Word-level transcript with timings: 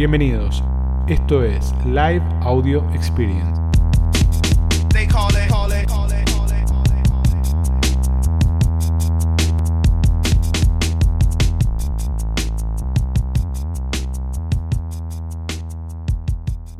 Bienvenidos. 0.00 0.64
Esto 1.08 1.44
es 1.44 1.74
Live 1.84 2.22
Audio 2.40 2.82
Experience. 2.94 3.69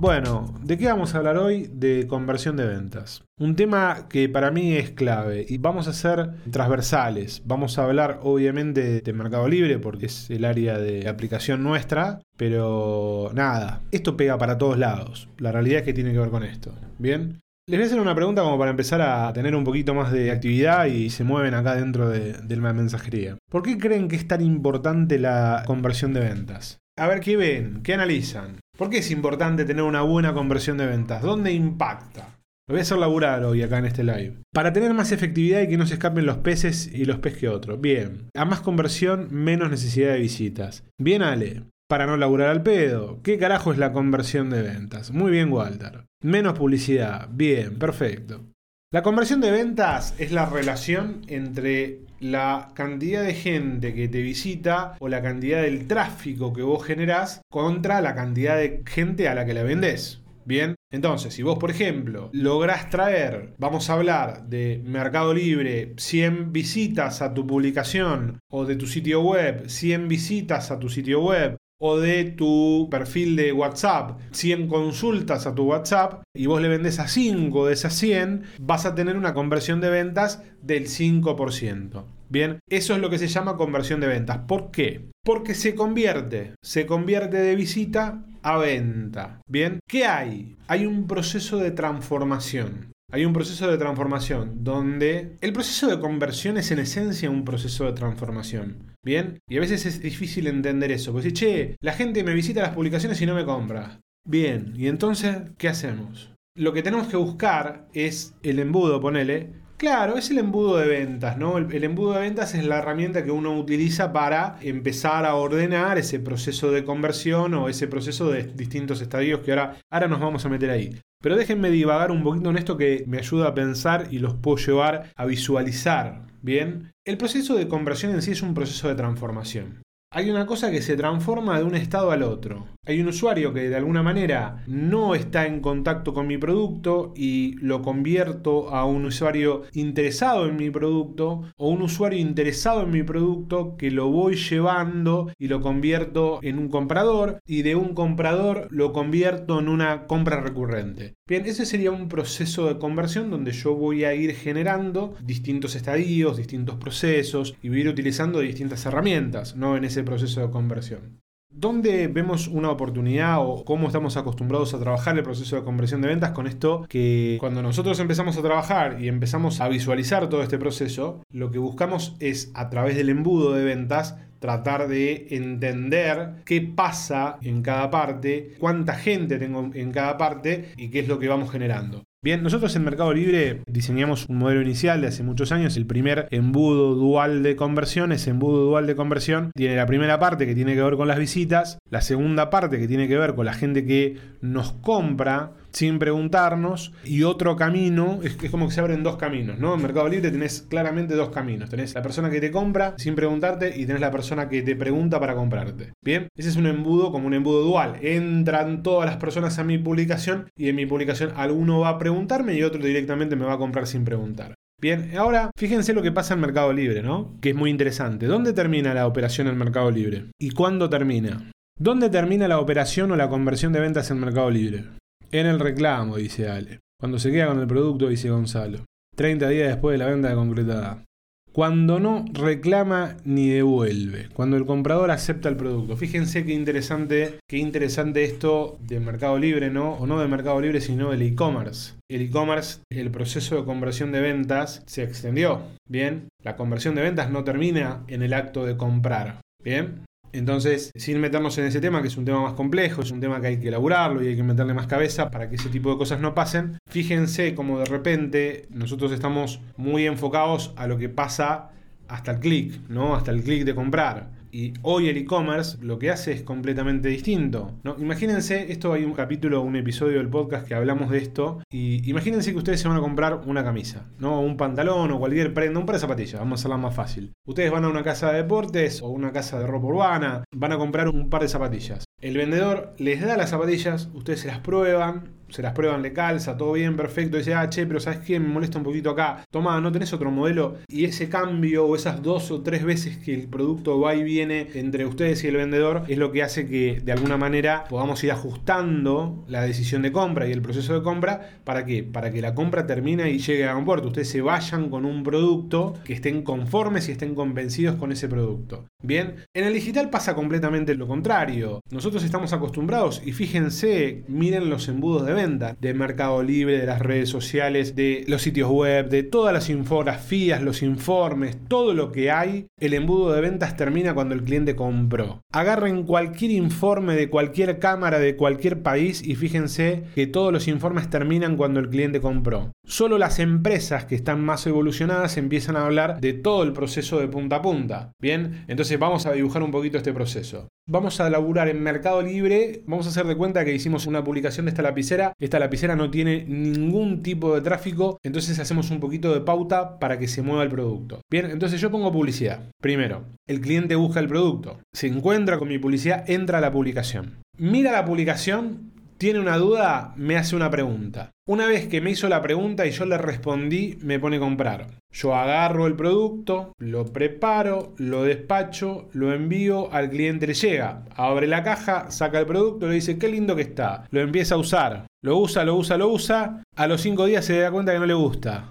Bueno, 0.00 0.54
¿de 0.62 0.78
qué 0.78 0.86
vamos 0.86 1.14
a 1.14 1.18
hablar 1.18 1.36
hoy? 1.36 1.68
De 1.70 2.06
conversión 2.06 2.56
de 2.56 2.64
ventas. 2.64 3.22
Un 3.38 3.54
tema 3.54 4.06
que 4.08 4.30
para 4.30 4.50
mí 4.50 4.72
es 4.72 4.92
clave 4.92 5.44
y 5.46 5.58
vamos 5.58 5.88
a 5.88 5.92
ser 5.92 6.36
transversales. 6.50 7.42
Vamos 7.44 7.78
a 7.78 7.84
hablar 7.84 8.20
obviamente 8.22 9.02
de 9.02 9.12
Mercado 9.12 9.46
Libre 9.46 9.78
porque 9.78 10.06
es 10.06 10.30
el 10.30 10.46
área 10.46 10.78
de 10.78 11.06
aplicación 11.06 11.62
nuestra, 11.62 12.22
pero 12.38 13.30
nada, 13.34 13.82
esto 13.90 14.16
pega 14.16 14.38
para 14.38 14.56
todos 14.56 14.78
lados. 14.78 15.28
La 15.36 15.52
realidad 15.52 15.80
es 15.80 15.84
que 15.84 15.92
tiene 15.92 16.12
que 16.12 16.18
ver 16.18 16.30
con 16.30 16.44
esto. 16.44 16.72
¿Bien? 16.98 17.38
Les 17.66 17.78
voy 17.78 17.84
a 17.84 17.86
hacer 17.86 18.00
una 18.00 18.14
pregunta 18.14 18.40
como 18.40 18.58
para 18.58 18.70
empezar 18.70 19.02
a 19.02 19.30
tener 19.34 19.54
un 19.54 19.64
poquito 19.64 19.92
más 19.92 20.10
de 20.12 20.30
actividad 20.30 20.86
y 20.86 21.10
se 21.10 21.24
mueven 21.24 21.52
acá 21.52 21.76
dentro 21.76 22.08
de, 22.08 22.32
de 22.32 22.56
mensajería. 22.56 23.36
¿Por 23.50 23.62
qué 23.62 23.76
creen 23.76 24.08
que 24.08 24.16
es 24.16 24.26
tan 24.26 24.40
importante 24.40 25.18
la 25.18 25.62
conversión 25.66 26.14
de 26.14 26.20
ventas? 26.20 26.78
A 26.96 27.06
ver 27.06 27.20
qué 27.20 27.36
ven, 27.36 27.82
qué 27.82 27.92
analizan. 27.92 28.60
¿Por 28.80 28.88
qué 28.88 28.96
es 28.96 29.10
importante 29.10 29.66
tener 29.66 29.82
una 29.82 30.00
buena 30.00 30.32
conversión 30.32 30.78
de 30.78 30.86
ventas? 30.86 31.20
¿Dónde 31.20 31.52
impacta? 31.52 32.38
Lo 32.66 32.72
voy 32.72 32.78
a 32.78 32.80
hacer 32.80 32.96
laburar 32.96 33.44
hoy 33.44 33.60
acá 33.60 33.76
en 33.76 33.84
este 33.84 34.02
live. 34.02 34.38
Para 34.54 34.72
tener 34.72 34.94
más 34.94 35.12
efectividad 35.12 35.60
y 35.60 35.68
que 35.68 35.76
no 35.76 35.86
se 35.86 35.92
escapen 35.92 36.24
los 36.24 36.38
peces 36.38 36.86
y 36.90 37.04
los 37.04 37.18
pez 37.18 37.36
que 37.36 37.50
otros. 37.50 37.78
Bien. 37.78 38.30
A 38.34 38.46
más 38.46 38.62
conversión, 38.62 39.28
menos 39.30 39.68
necesidad 39.68 40.14
de 40.14 40.20
visitas. 40.20 40.84
Bien, 40.98 41.20
Ale. 41.20 41.64
Para 41.90 42.06
no 42.06 42.16
laburar 42.16 42.48
al 42.48 42.62
pedo. 42.62 43.20
¿Qué 43.22 43.36
carajo 43.36 43.70
es 43.70 43.76
la 43.76 43.92
conversión 43.92 44.48
de 44.48 44.62
ventas? 44.62 45.10
Muy 45.10 45.30
bien, 45.30 45.52
Walter. 45.52 46.06
Menos 46.22 46.58
publicidad. 46.58 47.28
Bien, 47.30 47.78
perfecto. 47.78 48.46
La 48.94 49.02
conversión 49.02 49.42
de 49.42 49.50
ventas 49.50 50.14
es 50.16 50.32
la 50.32 50.46
relación 50.46 51.20
entre 51.26 52.00
la 52.20 52.68
cantidad 52.74 53.24
de 53.24 53.34
gente 53.34 53.94
que 53.94 54.08
te 54.08 54.22
visita 54.22 54.96
o 55.00 55.08
la 55.08 55.22
cantidad 55.22 55.62
del 55.62 55.86
tráfico 55.86 56.52
que 56.52 56.62
vos 56.62 56.84
generás 56.84 57.40
contra 57.50 58.00
la 58.00 58.14
cantidad 58.14 58.56
de 58.56 58.82
gente 58.86 59.28
a 59.28 59.34
la 59.34 59.46
que 59.46 59.54
le 59.54 59.64
vendés. 59.64 60.22
Bien, 60.44 60.74
entonces, 60.90 61.34
si 61.34 61.42
vos, 61.42 61.58
por 61.58 61.70
ejemplo, 61.70 62.30
lográs 62.32 62.90
traer, 62.90 63.54
vamos 63.58 63.88
a 63.88 63.92
hablar 63.92 64.46
de 64.48 64.82
Mercado 64.84 65.32
Libre, 65.32 65.94
100 65.96 66.52
visitas 66.52 67.22
a 67.22 67.34
tu 67.34 67.46
publicación 67.46 68.40
o 68.50 68.64
de 68.64 68.76
tu 68.76 68.86
sitio 68.86 69.20
web, 69.20 69.68
100 69.68 70.08
visitas 70.08 70.70
a 70.70 70.78
tu 70.78 70.88
sitio 70.88 71.22
web 71.22 71.56
o 71.80 71.98
de 71.98 72.24
tu 72.24 72.88
perfil 72.90 73.36
de 73.36 73.52
WhatsApp, 73.52 74.20
100 74.32 74.68
consultas 74.68 75.46
a 75.46 75.54
tu 75.54 75.64
WhatsApp 75.64 76.22
y 76.34 76.46
vos 76.46 76.60
le 76.60 76.68
vendés 76.68 76.98
a 76.98 77.08
5 77.08 77.66
de 77.66 77.72
esas 77.72 77.94
100, 77.94 78.42
vas 78.60 78.86
a 78.86 78.94
tener 78.94 79.16
una 79.16 79.34
conversión 79.34 79.80
de 79.80 79.90
ventas 79.90 80.42
del 80.62 80.86
5%. 80.86 82.04
Bien, 82.28 82.60
eso 82.68 82.94
es 82.94 83.00
lo 83.00 83.10
que 83.10 83.18
se 83.18 83.26
llama 83.26 83.56
conversión 83.56 84.00
de 84.00 84.06
ventas. 84.06 84.38
¿Por 84.46 84.70
qué? 84.70 85.08
Porque 85.24 85.54
se 85.54 85.74
convierte, 85.74 86.54
se 86.62 86.86
convierte 86.86 87.38
de 87.38 87.56
visita 87.56 88.22
a 88.42 88.56
venta. 88.58 89.40
Bien, 89.48 89.80
¿qué 89.88 90.04
hay? 90.04 90.56
Hay 90.68 90.86
un 90.86 91.06
proceso 91.06 91.58
de 91.58 91.72
transformación. 91.72 92.92
Hay 93.12 93.24
un 93.24 93.32
proceso 93.32 93.68
de 93.68 93.76
transformación 93.76 94.62
donde 94.62 95.36
el 95.40 95.52
proceso 95.52 95.88
de 95.88 95.98
conversión 95.98 96.56
es 96.58 96.70
en 96.70 96.78
esencia 96.78 97.28
un 97.28 97.44
proceso 97.44 97.84
de 97.84 97.92
transformación. 97.92 98.96
Bien, 99.04 99.40
y 99.48 99.56
a 99.56 99.60
veces 99.60 99.84
es 99.84 100.00
difícil 100.00 100.46
entender 100.46 100.92
eso. 100.92 101.12
Porque 101.12 101.30
si, 101.30 101.34
che, 101.34 101.76
la 101.80 101.92
gente 101.92 102.22
me 102.22 102.34
visita 102.34 102.62
las 102.62 102.74
publicaciones 102.74 103.20
y 103.20 103.26
no 103.26 103.34
me 103.34 103.44
compra. 103.44 104.00
Bien, 104.24 104.74
y 104.76 104.86
entonces, 104.86 105.38
¿qué 105.58 105.68
hacemos? 105.68 106.32
Lo 106.56 106.72
que 106.72 106.82
tenemos 106.82 107.08
que 107.08 107.16
buscar 107.16 107.88
es 107.94 108.34
el 108.42 108.60
embudo, 108.60 109.00
ponele. 109.00 109.54
Claro, 109.80 110.18
es 110.18 110.30
el 110.30 110.36
embudo 110.36 110.76
de 110.76 110.86
ventas, 110.86 111.38
¿no? 111.38 111.56
El, 111.56 111.84
embudo 111.84 112.12
de 112.12 112.20
ventas 112.20 112.54
es 112.54 112.66
la 112.66 112.80
herramienta 112.80 113.24
que 113.24 113.30
uno 113.30 113.58
utiliza 113.58 114.12
para 114.12 114.58
empezar 114.60 115.24
a 115.24 115.36
ordenar 115.36 115.96
ese 115.96 116.20
proceso 116.20 116.70
de 116.70 116.84
conversión 116.84 117.54
o 117.54 117.66
ese 117.66 117.88
proceso 117.88 118.30
de 118.30 118.42
distintos 118.42 119.00
estadios 119.00 119.40
que 119.40 119.52
ahora, 119.52 119.78
ahora 119.90 120.06
nos 120.06 120.20
vamos 120.20 120.44
a 120.44 120.50
meter 120.50 120.68
ahí. 120.68 121.00
Pero 121.22 121.34
déjenme 121.34 121.70
divagar 121.70 122.10
un 122.10 122.22
poquito 122.22 122.50
en 122.50 122.58
esto 122.58 122.76
que 122.76 123.04
me 123.06 123.16
ayuda 123.16 123.48
a 123.48 123.54
pensar 123.54 124.08
y 124.10 124.18
los 124.18 124.34
puedo 124.34 124.58
llevar 124.58 125.14
a 125.16 125.24
visualizar. 125.24 126.26
Bien, 126.42 126.92
el 127.06 127.16
proceso 127.16 127.54
de 127.54 127.66
conversión 127.66 128.12
en 128.12 128.20
sí 128.20 128.32
es 128.32 128.42
un 128.42 128.52
proceso 128.52 128.86
de 128.86 128.96
transformación. 128.96 129.80
Hay 130.12 130.28
una 130.28 130.44
cosa 130.44 130.72
que 130.72 130.82
se 130.82 130.96
transforma 130.96 131.56
de 131.56 131.64
un 131.64 131.76
estado 131.76 132.10
al 132.10 132.24
otro. 132.24 132.66
Hay 132.84 133.00
un 133.00 133.06
usuario 133.06 133.54
que 133.54 133.68
de 133.68 133.76
alguna 133.76 134.02
manera 134.02 134.64
no 134.66 135.14
está 135.14 135.46
en 135.46 135.60
contacto 135.60 136.12
con 136.12 136.26
mi 136.26 136.36
producto 136.36 137.12
y 137.14 137.52
lo 137.60 137.82
convierto 137.82 138.74
a 138.74 138.84
un 138.86 139.04
usuario 139.04 139.62
interesado 139.72 140.48
en 140.48 140.56
mi 140.56 140.70
producto 140.70 141.42
o 141.56 141.68
un 141.68 141.82
usuario 141.82 142.18
interesado 142.18 142.82
en 142.82 142.90
mi 142.90 143.04
producto 143.04 143.76
que 143.76 143.92
lo 143.92 144.08
voy 144.08 144.34
llevando 144.34 145.30
y 145.38 145.46
lo 145.46 145.60
convierto 145.60 146.40
en 146.42 146.58
un 146.58 146.70
comprador 146.70 147.38
y 147.46 147.62
de 147.62 147.76
un 147.76 147.94
comprador 147.94 148.66
lo 148.70 148.92
convierto 148.92 149.60
en 149.60 149.68
una 149.68 150.08
compra 150.08 150.40
recurrente. 150.40 151.14
Bien, 151.28 151.46
ese 151.46 151.64
sería 151.64 151.92
un 151.92 152.08
proceso 152.08 152.66
de 152.66 152.80
conversión 152.80 153.30
donde 153.30 153.52
yo 153.52 153.76
voy 153.76 154.02
a 154.02 154.14
ir 154.14 154.34
generando 154.34 155.14
distintos 155.22 155.76
estadios, 155.76 156.36
distintos 156.38 156.74
procesos 156.74 157.54
y 157.62 157.68
voy 157.68 157.78
a 157.78 157.80
ir 157.82 157.88
utilizando 157.88 158.40
distintas 158.40 158.84
herramientas, 158.84 159.54
¿no? 159.54 159.76
En 159.76 159.84
ese 159.84 159.99
proceso 160.04 160.40
de 160.40 160.50
conversión. 160.50 161.20
¿Dónde 161.52 162.06
vemos 162.06 162.46
una 162.46 162.70
oportunidad 162.70 163.38
o 163.40 163.64
cómo 163.64 163.88
estamos 163.88 164.16
acostumbrados 164.16 164.72
a 164.72 164.78
trabajar 164.78 165.16
el 165.16 165.24
proceso 165.24 165.56
de 165.56 165.64
conversión 165.64 166.00
de 166.00 166.06
ventas 166.06 166.30
con 166.30 166.46
esto 166.46 166.86
que 166.88 167.38
cuando 167.40 167.60
nosotros 167.60 167.98
empezamos 167.98 168.36
a 168.36 168.42
trabajar 168.42 169.02
y 169.02 169.08
empezamos 169.08 169.60
a 169.60 169.68
visualizar 169.68 170.28
todo 170.28 170.44
este 170.44 170.58
proceso, 170.58 171.24
lo 171.28 171.50
que 171.50 171.58
buscamos 171.58 172.14
es 172.20 172.52
a 172.54 172.70
través 172.70 172.94
del 172.94 173.08
embudo 173.08 173.52
de 173.52 173.64
ventas 173.64 174.16
tratar 174.38 174.88
de 174.88 175.26
entender 175.30 176.36
qué 176.44 176.62
pasa 176.62 177.38
en 177.42 177.62
cada 177.62 177.90
parte, 177.90 178.54
cuánta 178.58 178.94
gente 178.94 179.38
tengo 179.38 179.70
en 179.74 179.92
cada 179.92 180.16
parte 180.16 180.72
y 180.76 180.88
qué 180.88 181.00
es 181.00 181.08
lo 181.08 181.18
que 181.18 181.28
vamos 181.28 181.50
generando. 181.50 182.04
Bien, 182.22 182.42
nosotros 182.42 182.76
en 182.76 182.84
Mercado 182.84 183.14
Libre 183.14 183.62
diseñamos 183.66 184.26
un 184.28 184.36
modelo 184.36 184.60
inicial 184.60 185.00
de 185.00 185.06
hace 185.06 185.22
muchos 185.22 185.52
años. 185.52 185.78
El 185.78 185.86
primer 185.86 186.28
embudo 186.30 186.94
dual 186.94 187.42
de 187.42 187.56
conversión, 187.56 188.12
ese 188.12 188.28
embudo 188.28 188.66
dual 188.66 188.86
de 188.86 188.94
conversión, 188.94 189.52
tiene 189.54 189.74
la 189.74 189.86
primera 189.86 190.18
parte 190.18 190.44
que 190.44 190.54
tiene 190.54 190.74
que 190.74 190.82
ver 190.82 190.96
con 190.96 191.08
las 191.08 191.18
visitas, 191.18 191.78
la 191.88 192.02
segunda 192.02 192.50
parte 192.50 192.78
que 192.78 192.86
tiene 192.86 193.08
que 193.08 193.16
ver 193.16 193.34
con 193.34 193.46
la 193.46 193.54
gente 193.54 193.86
que 193.86 194.18
nos 194.42 194.72
compra 194.72 195.52
sin 195.72 195.98
preguntarnos 195.98 196.92
y 197.04 197.22
otro 197.22 197.56
camino, 197.56 198.20
es, 198.22 198.36
como 198.50 198.68
que 198.68 198.74
se 198.74 198.80
abren 198.80 199.02
dos 199.02 199.16
caminos, 199.16 199.58
¿no? 199.58 199.74
En 199.74 199.82
Mercado 199.82 200.08
Libre 200.08 200.30
tenés 200.30 200.62
claramente 200.62 201.14
dos 201.14 201.30
caminos. 201.30 201.70
Tenés 201.70 201.94
la 201.94 202.02
persona 202.02 202.30
que 202.30 202.40
te 202.40 202.50
compra 202.50 202.94
sin 202.96 203.14
preguntarte 203.14 203.76
y 203.76 203.86
tenés 203.86 204.00
la 204.00 204.10
persona 204.10 204.48
que 204.48 204.62
te 204.62 204.76
pregunta 204.76 205.20
para 205.20 205.34
comprarte. 205.34 205.92
Bien, 206.02 206.28
ese 206.36 206.48
es 206.48 206.56
un 206.56 206.66
embudo 206.66 207.12
como 207.12 207.26
un 207.26 207.34
embudo 207.34 207.62
dual. 207.62 207.96
Entran 208.02 208.82
todas 208.82 209.08
las 209.08 209.18
personas 209.18 209.58
a 209.58 209.64
mi 209.64 209.78
publicación 209.78 210.48
y 210.56 210.68
en 210.68 210.76
mi 210.76 210.86
publicación 210.86 211.32
alguno 211.36 211.80
va 211.80 211.90
a 211.90 211.98
preguntarme 211.98 212.54
y 212.54 212.62
otro 212.62 212.82
directamente 212.82 213.36
me 213.36 213.46
va 213.46 213.54
a 213.54 213.58
comprar 213.58 213.86
sin 213.86 214.04
preguntar. 214.04 214.54
Bien, 214.80 215.12
ahora 215.18 215.50
fíjense 215.58 215.92
lo 215.92 216.02
que 216.02 216.10
pasa 216.10 216.34
en 216.34 216.40
Mercado 216.40 216.72
Libre, 216.72 217.02
¿no? 217.02 217.36
Que 217.42 217.50
es 217.50 217.54
muy 217.54 217.68
interesante. 217.68 218.26
¿Dónde 218.26 218.54
termina 218.54 218.94
la 218.94 219.06
operación 219.06 219.46
en 219.46 219.58
Mercado 219.58 219.90
Libre? 219.90 220.30
¿Y 220.38 220.52
cuándo 220.52 220.88
termina? 220.88 221.50
¿Dónde 221.78 222.08
termina 222.08 222.48
la 222.48 222.60
operación 222.60 223.10
o 223.10 223.16
la 223.16 223.28
conversión 223.28 223.72
de 223.72 223.80
ventas 223.80 224.10
en 224.10 224.20
Mercado 224.20 224.50
Libre? 224.50 224.84
En 225.32 225.46
el 225.46 225.60
reclamo, 225.60 226.16
dice 226.16 226.48
Ale. 226.48 226.80
Cuando 227.00 227.20
se 227.20 227.30
queda 227.30 227.46
con 227.46 227.60
el 227.60 227.68
producto, 227.68 228.08
dice 228.08 228.30
Gonzalo. 228.30 228.84
30 229.16 229.48
días 229.48 229.68
después 229.68 229.94
de 229.94 229.98
la 229.98 230.10
venta 230.10 230.34
concretada. 230.34 231.04
Cuando 231.52 232.00
no 232.00 232.24
reclama 232.32 233.16
ni 233.24 233.48
devuelve. 233.48 234.28
Cuando 234.32 234.56
el 234.56 234.66
comprador 234.66 235.10
acepta 235.10 235.48
el 235.48 235.56
producto. 235.56 235.96
Fíjense 235.96 236.44
qué 236.44 236.52
interesante, 236.52 237.38
qué 237.48 237.58
interesante 237.58 238.24
esto 238.24 238.78
de 238.80 238.98
Mercado 238.98 239.38
Libre, 239.38 239.70
¿no? 239.70 239.94
O 239.94 240.06
no 240.06 240.20
de 240.20 240.28
Mercado 240.28 240.60
Libre, 240.60 240.80
sino 240.80 241.10
del 241.10 241.22
e-commerce. 241.22 241.94
El 242.08 242.22
e-commerce, 242.22 242.80
el 242.90 243.10
proceso 243.10 243.56
de 243.56 243.64
conversión 243.64 244.10
de 244.10 244.20
ventas 244.20 244.82
se 244.86 245.04
extendió. 245.04 245.62
Bien, 245.88 246.28
la 246.42 246.56
conversión 246.56 246.96
de 246.96 247.02
ventas 247.02 247.30
no 247.30 247.44
termina 247.44 248.04
en 248.08 248.22
el 248.22 248.34
acto 248.34 248.64
de 248.64 248.76
comprar. 248.76 249.40
Bien, 249.62 250.04
entonces, 250.32 250.90
sin 250.94 251.20
meternos 251.20 251.56
en 251.58 251.66
ese 251.66 251.80
tema, 251.80 252.02
que 252.02 252.08
es 252.08 252.16
un 252.16 252.24
tema 252.24 252.40
más 252.40 252.54
complejo, 252.54 253.02
es 253.02 253.10
un 253.10 253.20
tema 253.20 253.40
que 253.40 253.48
hay 253.48 253.60
que 253.60 253.68
elaborarlo 253.68 254.22
y 254.22 254.28
hay 254.28 254.36
que 254.36 254.42
meterle 254.42 254.74
más 254.74 254.86
cabeza 254.86 255.30
para 255.30 255.48
que 255.48 255.56
ese 255.56 255.68
tipo 255.68 255.90
de 255.90 255.98
cosas 255.98 256.20
no 256.20 256.34
pasen, 256.34 256.78
fíjense 256.88 257.54
como 257.54 257.78
de 257.78 257.84
repente 257.86 258.66
nosotros 258.70 259.12
estamos 259.12 259.60
muy 259.76 260.06
enfocados 260.06 260.72
a 260.76 260.86
lo 260.86 260.98
que 260.98 261.08
pasa 261.08 261.70
hasta 262.08 262.32
el 262.32 262.40
clic, 262.40 262.80
¿no? 262.88 263.14
Hasta 263.14 263.30
el 263.30 263.42
clic 263.42 263.64
de 263.64 263.74
comprar. 263.74 264.39
Y 264.52 264.74
hoy 264.82 265.08
el 265.08 265.16
e-commerce 265.16 265.78
lo 265.80 265.98
que 265.98 266.10
hace 266.10 266.32
es 266.32 266.42
completamente 266.42 267.08
distinto. 267.08 267.72
¿no? 267.82 267.96
Imagínense, 267.98 268.72
esto 268.72 268.92
hay 268.92 269.04
un 269.04 269.12
capítulo, 269.12 269.60
un 269.62 269.76
episodio 269.76 270.18
del 270.18 270.28
podcast 270.28 270.66
que 270.66 270.74
hablamos 270.74 271.10
de 271.10 271.18
esto. 271.18 271.62
Y 271.70 272.08
imagínense 272.08 272.52
que 272.52 272.58
ustedes 272.58 272.80
se 272.80 272.88
van 272.88 272.96
a 272.96 273.00
comprar 273.00 273.42
una 273.46 273.64
camisa, 273.64 274.06
¿no? 274.18 274.40
un 274.40 274.56
pantalón 274.56 275.10
o 275.12 275.18
cualquier 275.18 275.54
prenda, 275.54 275.78
un 275.78 275.86
par 275.86 275.96
de 275.96 276.00
zapatillas, 276.00 276.40
vamos 276.40 276.58
a 276.58 276.60
hacerla 276.60 276.76
más 276.76 276.94
fácil. 276.94 277.32
Ustedes 277.46 277.70
van 277.70 277.84
a 277.84 277.88
una 277.88 278.02
casa 278.02 278.32
de 278.32 278.38
deportes 278.38 279.02
o 279.02 279.08
una 279.08 279.32
casa 279.32 279.58
de 279.58 279.66
ropa 279.66 279.86
urbana, 279.86 280.44
van 280.54 280.72
a 280.72 280.78
comprar 280.78 281.08
un 281.08 281.30
par 281.30 281.42
de 281.42 281.48
zapatillas. 281.48 282.04
El 282.20 282.36
vendedor 282.36 282.94
les 282.98 283.20
da 283.20 283.36
las 283.36 283.50
zapatillas, 283.50 284.10
ustedes 284.14 284.40
se 284.40 284.48
las 284.48 284.60
prueban, 284.60 285.39
se 285.50 285.62
las 285.62 285.72
prueban, 285.72 286.02
le 286.02 286.12
calza, 286.12 286.56
todo 286.56 286.72
bien, 286.72 286.96
perfecto. 286.96 287.36
Dice, 287.36 287.54
ah, 287.54 287.68
che, 287.68 287.86
pero 287.86 288.00
¿sabes 288.00 288.20
qué? 288.20 288.38
Me 288.40 288.48
molesta 288.48 288.78
un 288.78 288.84
poquito 288.84 289.10
acá. 289.10 289.44
Toma, 289.50 289.80
¿no 289.80 289.92
tenés 289.92 290.12
otro 290.12 290.30
modelo? 290.30 290.76
Y 290.88 291.04
ese 291.04 291.28
cambio 291.28 291.86
o 291.86 291.96
esas 291.96 292.22
dos 292.22 292.50
o 292.50 292.62
tres 292.62 292.84
veces 292.84 293.18
que 293.18 293.34
el 293.34 293.48
producto 293.48 294.00
va 294.00 294.14
y 294.14 294.22
viene 294.22 294.68
entre 294.74 295.06
ustedes 295.06 295.42
y 295.44 295.48
el 295.48 295.56
vendedor 295.56 296.04
es 296.08 296.18
lo 296.18 296.32
que 296.32 296.42
hace 296.42 296.68
que 296.68 297.00
de 297.02 297.12
alguna 297.12 297.36
manera 297.36 297.84
podamos 297.88 298.22
ir 298.24 298.32
ajustando 298.32 299.44
la 299.48 299.62
decisión 299.62 300.02
de 300.02 300.12
compra 300.12 300.46
y 300.46 300.52
el 300.52 300.62
proceso 300.62 300.94
de 300.94 301.02
compra. 301.02 301.60
¿Para 301.64 301.84
qué? 301.84 302.02
Para 302.02 302.30
que 302.30 302.40
la 302.40 302.54
compra 302.54 302.86
termine 302.86 303.30
y 303.30 303.38
llegue 303.38 303.68
a 303.68 303.76
un 303.76 303.84
puerto. 303.84 304.08
Ustedes 304.08 304.28
se 304.28 304.40
vayan 304.40 304.88
con 304.90 305.04
un 305.04 305.22
producto 305.22 305.94
que 306.04 306.12
estén 306.12 306.42
conformes 306.42 307.08
y 307.08 307.12
estén 307.12 307.34
convencidos 307.34 307.96
con 307.96 308.12
ese 308.12 308.28
producto. 308.28 308.86
Bien, 309.02 309.36
en 309.54 309.64
el 309.64 309.74
digital 309.74 310.10
pasa 310.10 310.34
completamente 310.34 310.94
lo 310.94 311.06
contrario. 311.06 311.80
Nosotros 311.90 312.22
estamos 312.22 312.52
acostumbrados 312.52 313.22
y 313.24 313.32
fíjense, 313.32 314.24
miren 314.28 314.70
los 314.70 314.88
embudos 314.88 315.26
de 315.26 315.32
venta 315.32 315.39
de 315.40 315.94
Mercado 315.94 316.42
Libre, 316.42 316.76
de 316.78 316.84
las 316.84 316.98
redes 316.98 317.30
sociales, 317.30 317.96
de 317.96 318.26
los 318.28 318.42
sitios 318.42 318.70
web, 318.70 319.08
de 319.08 319.22
todas 319.22 319.54
las 319.54 319.70
infografías, 319.70 320.60
los 320.60 320.82
informes, 320.82 321.56
todo 321.66 321.94
lo 321.94 322.12
que 322.12 322.30
hay. 322.30 322.66
El 322.78 322.92
embudo 322.92 323.32
de 323.32 323.40
ventas 323.40 323.74
termina 323.74 324.12
cuando 324.12 324.34
el 324.34 324.44
cliente 324.44 324.76
compró. 324.76 325.40
Agarren 325.50 326.02
cualquier 326.02 326.50
informe 326.50 327.14
de 327.16 327.30
cualquier 327.30 327.78
cámara 327.78 328.18
de 328.18 328.36
cualquier 328.36 328.82
país 328.82 329.22
y 329.26 329.34
fíjense 329.34 330.04
que 330.14 330.26
todos 330.26 330.52
los 330.52 330.68
informes 330.68 331.08
terminan 331.08 331.56
cuando 331.56 331.80
el 331.80 331.88
cliente 331.88 332.20
compró. 332.20 332.72
Solo 332.84 333.16
las 333.16 333.38
empresas 333.38 334.04
que 334.04 334.16
están 334.16 334.44
más 334.44 334.66
evolucionadas 334.66 335.38
empiezan 335.38 335.76
a 335.76 335.86
hablar 335.86 336.20
de 336.20 336.34
todo 336.34 336.64
el 336.64 336.74
proceso 336.74 337.18
de 337.18 337.28
punta 337.28 337.56
a 337.56 337.62
punta. 337.62 338.12
Bien, 338.20 338.66
entonces 338.68 338.98
vamos 338.98 339.24
a 339.24 339.32
dibujar 339.32 339.62
un 339.62 339.70
poquito 339.70 339.96
este 339.96 340.12
proceso. 340.12 340.68
Vamos 340.86 341.20
a 341.20 341.30
laburar 341.30 341.68
en 341.68 341.80
Mercado 341.82 342.20
Libre, 342.20 342.82
vamos 342.84 343.06
a 343.06 343.10
hacer 343.10 343.24
de 343.26 343.36
cuenta 343.36 343.64
que 343.64 343.72
hicimos 343.72 344.08
una 344.08 344.24
publicación 344.24 344.66
de 344.66 344.70
esta 344.70 344.82
lapicera. 344.82 345.29
Esta 345.38 345.58
lapicera 345.58 345.96
no 345.96 346.10
tiene 346.10 346.44
ningún 346.46 347.22
tipo 347.22 347.54
de 347.54 347.60
tráfico, 347.60 348.18
entonces 348.22 348.58
hacemos 348.58 348.90
un 348.90 349.00
poquito 349.00 349.32
de 349.32 349.40
pauta 349.40 349.98
para 349.98 350.18
que 350.18 350.28
se 350.28 350.42
mueva 350.42 350.62
el 350.62 350.70
producto. 350.70 351.20
Bien, 351.30 351.50
entonces 351.50 351.80
yo 351.80 351.90
pongo 351.90 352.12
publicidad. 352.12 352.70
Primero, 352.80 353.24
el 353.46 353.60
cliente 353.60 353.94
busca 353.94 354.20
el 354.20 354.28
producto, 354.28 354.78
se 354.92 355.06
encuentra 355.06 355.58
con 355.58 355.68
mi 355.68 355.78
publicidad, 355.78 356.28
entra 356.28 356.58
a 356.58 356.60
la 356.60 356.72
publicación. 356.72 357.42
Mira 357.58 357.92
la 357.92 358.06
publicación, 358.06 358.89
tiene 359.20 359.38
una 359.38 359.58
duda, 359.58 360.14
me 360.16 360.38
hace 360.38 360.56
una 360.56 360.70
pregunta. 360.70 361.30
Una 361.46 361.66
vez 361.66 361.86
que 361.88 362.00
me 362.00 362.10
hizo 362.10 362.26
la 362.30 362.40
pregunta 362.40 362.86
y 362.86 362.90
yo 362.90 363.04
le 363.04 363.18
respondí, 363.18 363.98
me 364.00 364.18
pone 364.18 364.38
comprar. 364.38 364.86
Yo 365.12 365.34
agarro 365.34 365.86
el 365.86 365.94
producto, 365.94 366.72
lo 366.78 367.04
preparo, 367.04 367.92
lo 367.98 368.22
despacho, 368.22 369.10
lo 369.12 369.34
envío, 369.34 369.92
al 369.92 370.08
cliente 370.08 370.46
le 370.46 370.54
llega. 370.54 371.02
Abre 371.16 371.48
la 371.48 371.62
caja, 371.62 372.10
saca 372.10 372.40
el 372.40 372.46
producto, 372.46 372.88
le 372.88 372.94
dice, 372.94 373.18
qué 373.18 373.28
lindo 373.28 373.54
que 373.56 373.60
está. 373.60 374.06
Lo 374.10 374.20
empieza 374.20 374.54
a 374.54 374.58
usar. 374.58 375.04
Lo 375.20 375.36
usa, 375.36 375.64
lo 375.64 375.76
usa, 375.76 375.98
lo 375.98 376.08
usa. 376.08 376.62
A 376.74 376.86
los 376.86 377.02
cinco 377.02 377.26
días 377.26 377.44
se 377.44 377.58
da 377.58 377.70
cuenta 377.70 377.92
que 377.92 377.98
no 377.98 378.06
le 378.06 378.14
gusta. 378.14 378.70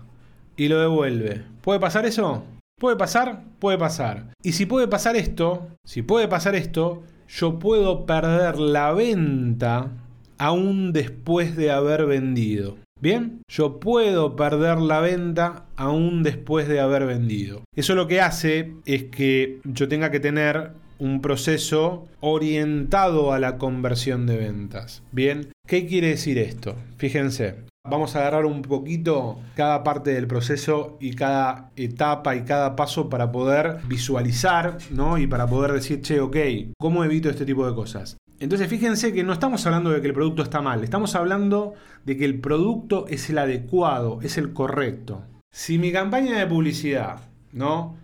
Y 0.57 0.67
lo 0.67 0.79
devuelve. 0.79 1.43
¿Puede 1.61 1.79
pasar 1.79 2.07
eso? 2.07 2.43
¿Puede 2.79 2.95
pasar? 2.95 3.43
Puede 3.59 3.77
pasar. 3.77 4.33
Y 4.41 4.53
si 4.53 4.65
puede 4.65 4.87
pasar 4.87 5.15
esto, 5.15 5.67
si 5.85 6.01
puede 6.01 6.27
pasar 6.27 6.55
esto, 6.55 7.03
yo 7.27 7.59
puedo 7.59 8.07
perder 8.07 8.57
la 8.57 8.93
venta 8.93 9.91
aún 10.39 10.93
después 10.93 11.55
de 11.55 11.69
haber 11.71 12.05
vendido. 12.07 12.77
Bien, 12.99 13.43
yo 13.47 13.79
puedo 13.79 14.35
perder 14.35 14.79
la 14.79 14.99
venta 14.99 15.65
aún 15.75 16.23
después 16.23 16.67
de 16.67 16.79
haber 16.79 17.05
vendido. 17.05 17.63
Eso 17.75 17.95
lo 17.95 18.07
que 18.07 18.19
hace 18.19 18.73
es 18.85 19.03
que 19.05 19.59
yo 19.63 19.87
tenga 19.87 20.11
que 20.11 20.19
tener 20.19 20.71
un 20.97 21.21
proceso 21.21 22.07
orientado 22.19 23.31
a 23.31 23.39
la 23.39 23.57
conversión 23.57 24.25
de 24.25 24.37
ventas. 24.37 25.01
Bien, 25.13 25.51
¿qué 25.65 25.85
quiere 25.85 26.09
decir 26.09 26.37
esto? 26.37 26.75
Fíjense, 26.97 27.55
vamos 27.89 28.15
a 28.15 28.19
agarrar 28.19 28.45
un 28.45 28.61
poquito 28.61 29.39
cada 29.55 29.83
parte 29.83 30.11
del 30.11 30.27
proceso 30.27 30.97
y 30.99 31.13
cada 31.13 31.71
etapa 31.77 32.35
y 32.35 32.41
cada 32.41 32.75
paso 32.75 33.09
para 33.09 33.31
poder 33.31 33.77
visualizar, 33.87 34.77
¿no? 34.91 35.17
Y 35.17 35.25
para 35.25 35.47
poder 35.47 35.71
decir, 35.71 36.01
che, 36.01 36.19
ok, 36.19 36.37
¿cómo 36.77 37.05
evito 37.05 37.29
este 37.29 37.45
tipo 37.45 37.65
de 37.65 37.75
cosas? 37.75 38.17
Entonces 38.39 38.67
fíjense 38.67 39.13
que 39.13 39.23
no 39.23 39.33
estamos 39.33 39.65
hablando 39.65 39.89
de 39.89 40.01
que 40.01 40.07
el 40.07 40.13
producto 40.13 40.43
está 40.43 40.61
mal, 40.61 40.83
estamos 40.83 41.15
hablando 41.15 41.73
de 42.05 42.17
que 42.17 42.25
el 42.25 42.39
producto 42.39 43.05
es 43.07 43.29
el 43.29 43.37
adecuado, 43.37 44.19
es 44.21 44.37
el 44.37 44.53
correcto. 44.53 45.23
Si 45.51 45.77
mi 45.77 45.91
campaña 45.91 46.37
de 46.37 46.47
publicidad, 46.47 47.21
¿no? 47.51 47.97